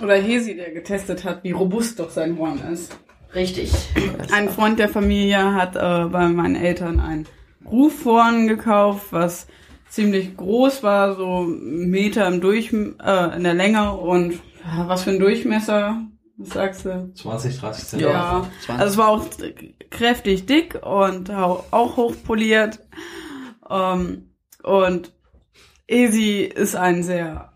Oder 0.01 0.15
Hesi, 0.15 0.55
der 0.55 0.71
getestet 0.71 1.23
hat, 1.23 1.43
wie 1.43 1.51
robust 1.51 1.99
doch 1.99 2.09
sein 2.09 2.37
Horn 2.37 2.59
ist. 2.71 2.97
Richtig. 3.33 3.71
Ein 4.31 4.49
Freund 4.49 4.79
der 4.79 4.89
Familie 4.89 5.53
hat 5.53 5.75
äh, 5.75 6.09
bei 6.09 6.27
meinen 6.27 6.55
Eltern 6.55 6.99
ein 6.99 7.27
Rufhorn 7.65 8.47
gekauft, 8.47 9.07
was 9.11 9.47
ziemlich 9.89 10.35
groß 10.37 10.83
war, 10.83 11.15
so 11.15 11.41
Meter 11.41 12.27
im 12.27 12.41
Durch, 12.41 12.71
äh, 12.73 13.35
in 13.35 13.43
der 13.43 13.53
Länge 13.53 13.93
und 13.93 14.39
was 14.87 15.03
für 15.03 15.11
ein 15.11 15.19
Durchmesser, 15.19 16.01
was 16.37 16.49
sagst 16.49 16.85
du? 16.85 17.13
20, 17.13 17.59
30 17.59 17.85
Zentimeter. 17.85 18.17
Ja, 18.17 18.51
20. 18.65 18.69
also 18.69 18.91
es 18.91 18.97
war 18.97 19.07
auch 19.09 19.25
kräftig 19.89 20.45
dick 20.45 20.75
und 20.85 21.29
auch 21.31 21.97
hochpoliert. 21.97 22.79
Ähm, 23.69 24.31
und 24.63 25.13
Esi 25.87 26.41
ist 26.41 26.75
ein 26.75 27.03
sehr 27.03 27.53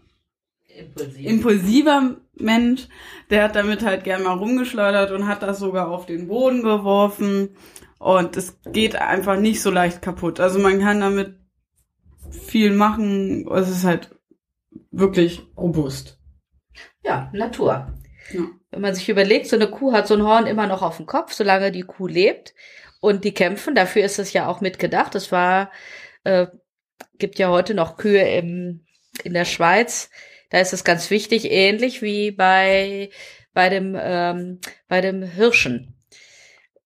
Impulsiv. 0.68 1.26
impulsiver 1.26 2.16
Mensch. 2.36 2.88
Der 3.30 3.44
hat 3.44 3.56
damit 3.56 3.84
halt 3.84 4.04
gern 4.04 4.24
mal 4.24 4.38
rumgeschleudert 4.38 5.12
und 5.12 5.28
hat 5.28 5.44
das 5.44 5.60
sogar 5.60 5.90
auf 5.90 6.06
den 6.06 6.28
Boden 6.28 6.64
geworfen. 6.64 7.50
Und 7.98 8.38
es 8.38 8.60
geht 8.72 8.96
einfach 8.96 9.38
nicht 9.38 9.62
so 9.62 9.72
leicht 9.72 10.02
kaputt. 10.02 10.40
Also 10.40 10.58
man 10.60 10.80
kann 10.80 11.02
damit 11.02 11.38
viel 12.32 12.74
machen. 12.74 13.46
Es 13.52 13.70
ist 13.70 13.84
halt 13.84 14.16
wirklich 14.92 15.42
robust. 15.58 16.18
Ja, 17.04 17.30
Natur. 17.34 17.92
Ja. 18.32 18.42
Wenn 18.72 18.82
man 18.82 18.94
sich 18.94 19.10
überlegt, 19.10 19.48
so 19.48 19.56
eine 19.56 19.70
Kuh 19.70 19.94
hat 19.94 20.08
so 20.08 20.16
ein 20.16 20.24
Horn 20.24 20.46
immer 20.46 20.68
noch 20.68 20.82
auf 20.82 20.98
dem 20.98 21.06
Kopf, 21.06 21.34
solange 21.34 21.72
die 21.72 21.82
Kuh 21.82 22.08
lebt. 22.08 22.54
Und 23.02 23.24
die 23.24 23.34
kämpfen, 23.34 23.76
dafür 23.76 24.04
ist 24.04 24.20
es 24.20 24.34
ja 24.34 24.48
auch 24.48 24.62
mitgedacht. 24.62 25.16
Es 25.16 25.32
war, 25.32 25.72
äh, 26.24 26.48
gibt 27.18 27.40
ja 27.40 27.50
heute 27.50 27.74
noch 27.74 27.98
Kühe 27.98 28.22
im, 28.38 28.86
in 29.24 29.34
der 29.34 29.46
Schweiz. 29.46 30.10
Da 30.50 30.60
ist 30.60 30.74
es 30.74 30.84
ganz 30.84 31.10
wichtig, 31.10 31.50
ähnlich 31.50 32.02
wie 32.02 32.32
bei, 32.32 33.10
bei 33.54 33.70
dem, 33.70 33.98
ähm, 34.00 34.60
bei 34.88 35.02
dem 35.02 35.24
Hirschen. 35.24 35.96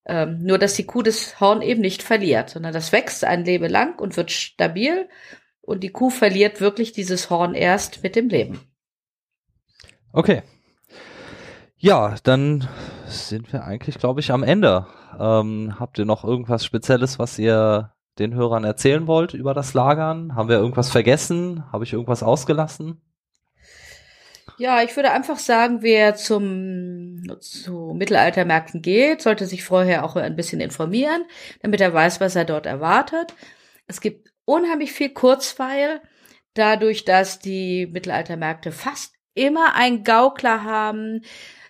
Ähm, 0.06 0.38
nur, 0.42 0.58
dass 0.58 0.74
die 0.74 0.84
Kuh 0.86 1.02
das 1.02 1.40
Horn 1.40 1.62
eben 1.62 1.80
nicht 1.80 2.02
verliert, 2.02 2.50
sondern 2.50 2.72
das 2.72 2.92
wächst 2.92 3.24
ein 3.24 3.44
Leben 3.44 3.70
lang 3.70 3.98
und 3.98 4.16
wird 4.16 4.30
stabil. 4.30 5.08
Und 5.60 5.80
die 5.82 5.90
Kuh 5.90 6.10
verliert 6.10 6.60
wirklich 6.60 6.92
dieses 6.92 7.30
Horn 7.30 7.54
erst 7.54 8.02
mit 8.02 8.16
dem 8.16 8.28
Leben. 8.28 8.60
Okay. 10.12 10.42
Ja, 11.84 12.14
dann 12.22 12.66
sind 13.06 13.52
wir 13.52 13.64
eigentlich, 13.64 13.98
glaube 13.98 14.20
ich, 14.20 14.30
am 14.30 14.42
Ende. 14.42 14.86
Ähm, 15.20 15.76
habt 15.78 15.98
ihr 15.98 16.06
noch 16.06 16.24
irgendwas 16.24 16.64
Spezielles, 16.64 17.18
was 17.18 17.38
ihr 17.38 17.92
den 18.18 18.32
Hörern 18.32 18.64
erzählen 18.64 19.06
wollt 19.06 19.34
über 19.34 19.52
das 19.52 19.74
Lagern? 19.74 20.34
Haben 20.34 20.48
wir 20.48 20.56
irgendwas 20.56 20.88
vergessen? 20.88 21.62
Habe 21.72 21.84
ich 21.84 21.92
irgendwas 21.92 22.22
ausgelassen? 22.22 23.02
Ja, 24.56 24.82
ich 24.82 24.96
würde 24.96 25.10
einfach 25.10 25.36
sagen, 25.36 25.82
wer 25.82 26.14
zum 26.14 27.20
zu 27.40 27.92
Mittelaltermärkten 27.94 28.80
geht, 28.80 29.20
sollte 29.20 29.44
sich 29.44 29.62
vorher 29.62 30.06
auch 30.06 30.16
ein 30.16 30.36
bisschen 30.36 30.62
informieren, 30.62 31.26
damit 31.60 31.82
er 31.82 31.92
weiß, 31.92 32.18
was 32.18 32.34
er 32.34 32.46
dort 32.46 32.64
erwartet. 32.64 33.34
Es 33.86 34.00
gibt 34.00 34.32
unheimlich 34.46 34.92
viel 34.92 35.10
Kurzweil, 35.10 36.00
dadurch, 36.54 37.04
dass 37.04 37.40
die 37.40 37.86
Mittelaltermärkte 37.92 38.72
fast 38.72 39.12
immer 39.34 39.74
ein 39.74 40.02
Gaukler 40.02 40.64
haben, 40.64 41.20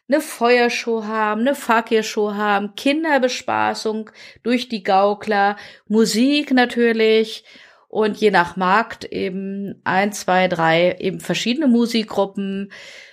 eine 0.08 0.20
Feuershow 0.20 1.04
haben, 1.04 1.42
eine 1.42 1.54
Fakir-Show 1.54 2.34
haben, 2.34 2.74
Kinderbespaßung 2.74 4.10
durch 4.42 4.68
die 4.68 4.82
Gaukler, 4.82 5.56
Musik 5.88 6.52
natürlich 6.52 7.44
und 7.88 8.16
je 8.16 8.30
nach 8.30 8.56
Markt 8.56 9.04
eben 9.04 9.80
ein, 9.84 10.12
zwei, 10.12 10.48
drei 10.48 10.96
eben 10.98 11.20
verschiedene 11.20 11.68
Musikgruppen 11.68 12.72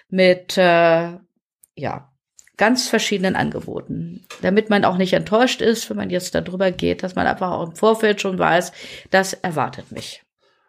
mit 0.10 0.58
äh, 0.58 1.18
ja 1.76 2.12
ganz 2.58 2.88
verschiedenen 2.90 3.36
Angeboten, 3.36 4.26
damit 4.42 4.70
man 4.70 4.86
auch 4.86 4.98
nicht 4.98 5.14
enttäuscht 5.14 5.62
ist, 5.62 5.90
wenn 5.90 5.98
man 5.98 6.10
jetzt 6.10 6.36
darüber 6.36 6.72
geht, 6.72 7.02
dass 7.02 7.16
man 7.16 7.26
einfach 7.26 7.52
auch 7.52 7.68
im 7.68 7.76
Vorfeld 7.76 8.22
schon 8.22 8.38
weiß, 8.38 8.72
das 9.10 9.34
erwartet 9.34 9.92
mich. 9.92 10.24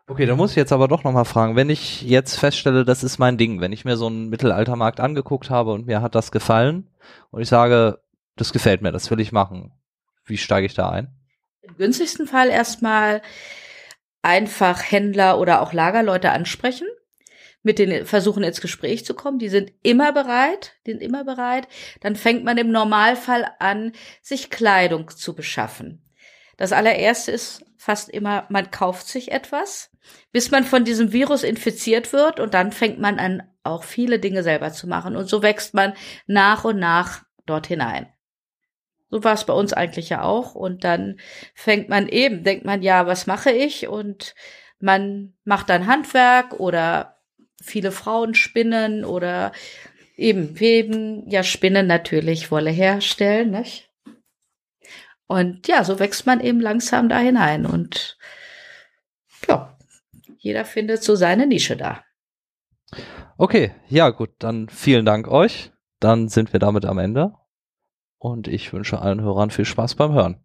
Okay, 0.09 0.27
da 0.27 0.35
muss 0.35 0.51
ich 0.51 0.57
jetzt 0.57 0.73
aber 0.73 0.89
doch 0.89 1.05
nochmal 1.05 1.25
fragen, 1.25 1.55
wenn 1.55 1.71
ich 1.71 2.03
jetzt 2.03 2.37
feststelle, 2.37 2.85
das 2.85 3.05
ist 3.05 3.19
mein 3.19 3.39
Ding, 3.39 3.61
wenn 3.61 3.73
ich 3.73 3.85
mir 3.85 3.97
so 3.97 4.09
einen 4.09 4.29
Mittelaltermarkt 4.29 4.99
angeguckt 4.99 5.49
habe 5.49 5.73
und 5.73 5.87
mir 5.87 6.03
hat 6.03 6.15
das 6.15 6.33
gefallen 6.33 6.89
und 7.31 7.41
ich 7.41 7.49
sage, 7.49 8.01
das 8.37 8.53
gefällt 8.53 8.83
mir, 8.83 8.91
das 8.91 9.11
will 9.11 9.21
ich 9.21 9.31
machen, 9.31 9.73
wie 10.25 10.37
steige 10.37 10.67
ich 10.67 10.75
da 10.75 10.91
ein? 10.91 11.09
Im 11.63 11.77
günstigsten 11.77 12.27
Fall 12.27 12.49
erstmal 12.49 13.23
einfach 14.23 14.91
Händler 14.91 15.39
oder 15.39 15.63
auch 15.63 15.73
Lagerleute 15.73 16.31
ansprechen, 16.31 16.89
mit 17.63 17.79
denen 17.79 18.05
versuchen 18.05 18.43
ins 18.43 18.61
Gespräch 18.61 19.05
zu 19.05 19.15
kommen. 19.15 19.39
Die 19.39 19.49
sind 19.49 19.73
immer 19.83 20.13
bereit, 20.13 20.73
die 20.87 20.93
sind 20.93 21.03
immer 21.03 21.25
bereit. 21.25 21.69
Dann 22.01 22.17
fängt 22.17 22.45
man 22.45 22.59
im 22.59 22.73
Normalfall 22.73 23.47
an, 23.61 23.93
sich 24.21 24.51
Kleidung 24.51 25.09
zu 25.11 25.35
beschaffen. 25.35 26.03
Das 26.63 26.71
allererste 26.71 27.33
ist 27.33 27.65
fast 27.77 28.09
immer, 28.09 28.47
man 28.49 28.71
kauft 28.71 29.09
sich 29.09 29.33
etwas, 29.33 29.91
bis 30.31 30.53
man 30.53 30.63
von 30.63 30.85
diesem 30.85 31.13
Virus 31.13 31.43
infiziert 31.43 32.13
wird 32.13 32.39
und 32.39 32.55
dann 32.55 32.71
fängt 32.71 33.01
man 33.01 33.19
an, 33.19 33.43
auch 33.65 33.83
viele 33.83 34.21
Dinge 34.21 34.45
selber 34.45 34.73
zu 34.73 34.87
machen. 34.87 35.17
Und 35.17 35.29
so 35.29 35.43
wächst 35.43 35.75
man 35.75 35.95
nach 36.29 36.65
und 36.65 36.79
nach 36.79 37.25
dort 37.47 37.67
hinein. 37.67 38.07
So 39.11 39.25
war 39.25 39.35
es 39.35 39.43
bei 39.43 39.53
uns 39.53 39.73
eigentlich 39.73 40.11
ja 40.11 40.23
auch. 40.23 40.55
Und 40.55 40.85
dann 40.85 41.17
fängt 41.53 41.89
man 41.89 42.07
eben, 42.07 42.45
denkt 42.45 42.65
man, 42.65 42.81
ja, 42.81 43.09
was 43.09 43.27
mache 43.27 43.51
ich? 43.51 43.89
Und 43.89 44.37
man 44.79 45.35
macht 45.43 45.69
dann 45.69 45.89
Handwerk 45.89 46.61
oder 46.61 47.19
viele 47.61 47.91
Frauen 47.91 48.35
spinnen 48.35 49.05
oder 49.05 49.51
eben 50.17 50.61
weben, 50.61 51.29
ja, 51.29 51.43
spinnen 51.43 51.89
natürlich, 51.89 52.53
Wolle 52.53 52.71
herstellen, 52.71 53.51
nicht? 53.51 53.92
Und 55.33 55.67
ja, 55.67 55.83
so 55.83 55.99
wächst 55.99 56.27
man 56.27 56.41
eben 56.41 56.61
langsam 56.61 57.09
da 57.09 57.19
hinein 57.19 57.65
und 57.65 58.19
ja, 59.49 59.79
jeder 60.37 60.67
findet 60.67 61.03
so 61.03 61.17
seine 61.17 61.47
Nische 61.47 61.75
da. 61.75 62.05
Okay, 63.39 63.75
ja 63.89 64.11
gut, 64.11 64.29
dann 64.41 64.69
vielen 64.69 65.07
Dank 65.07 65.29
euch. 65.29 65.73
Dann 66.01 66.29
sind 66.29 66.53
wir 66.53 66.61
damit 66.61 66.85
am 66.85 66.99
Ende 66.99 67.33
und 68.19 68.47
ich 68.47 68.75
wünsche 68.75 69.01
allen 69.01 69.23
Hörern 69.23 69.51
viel 69.51 69.65
Spaß 69.65 69.95
beim 69.95 70.13
Hören. 70.13 70.45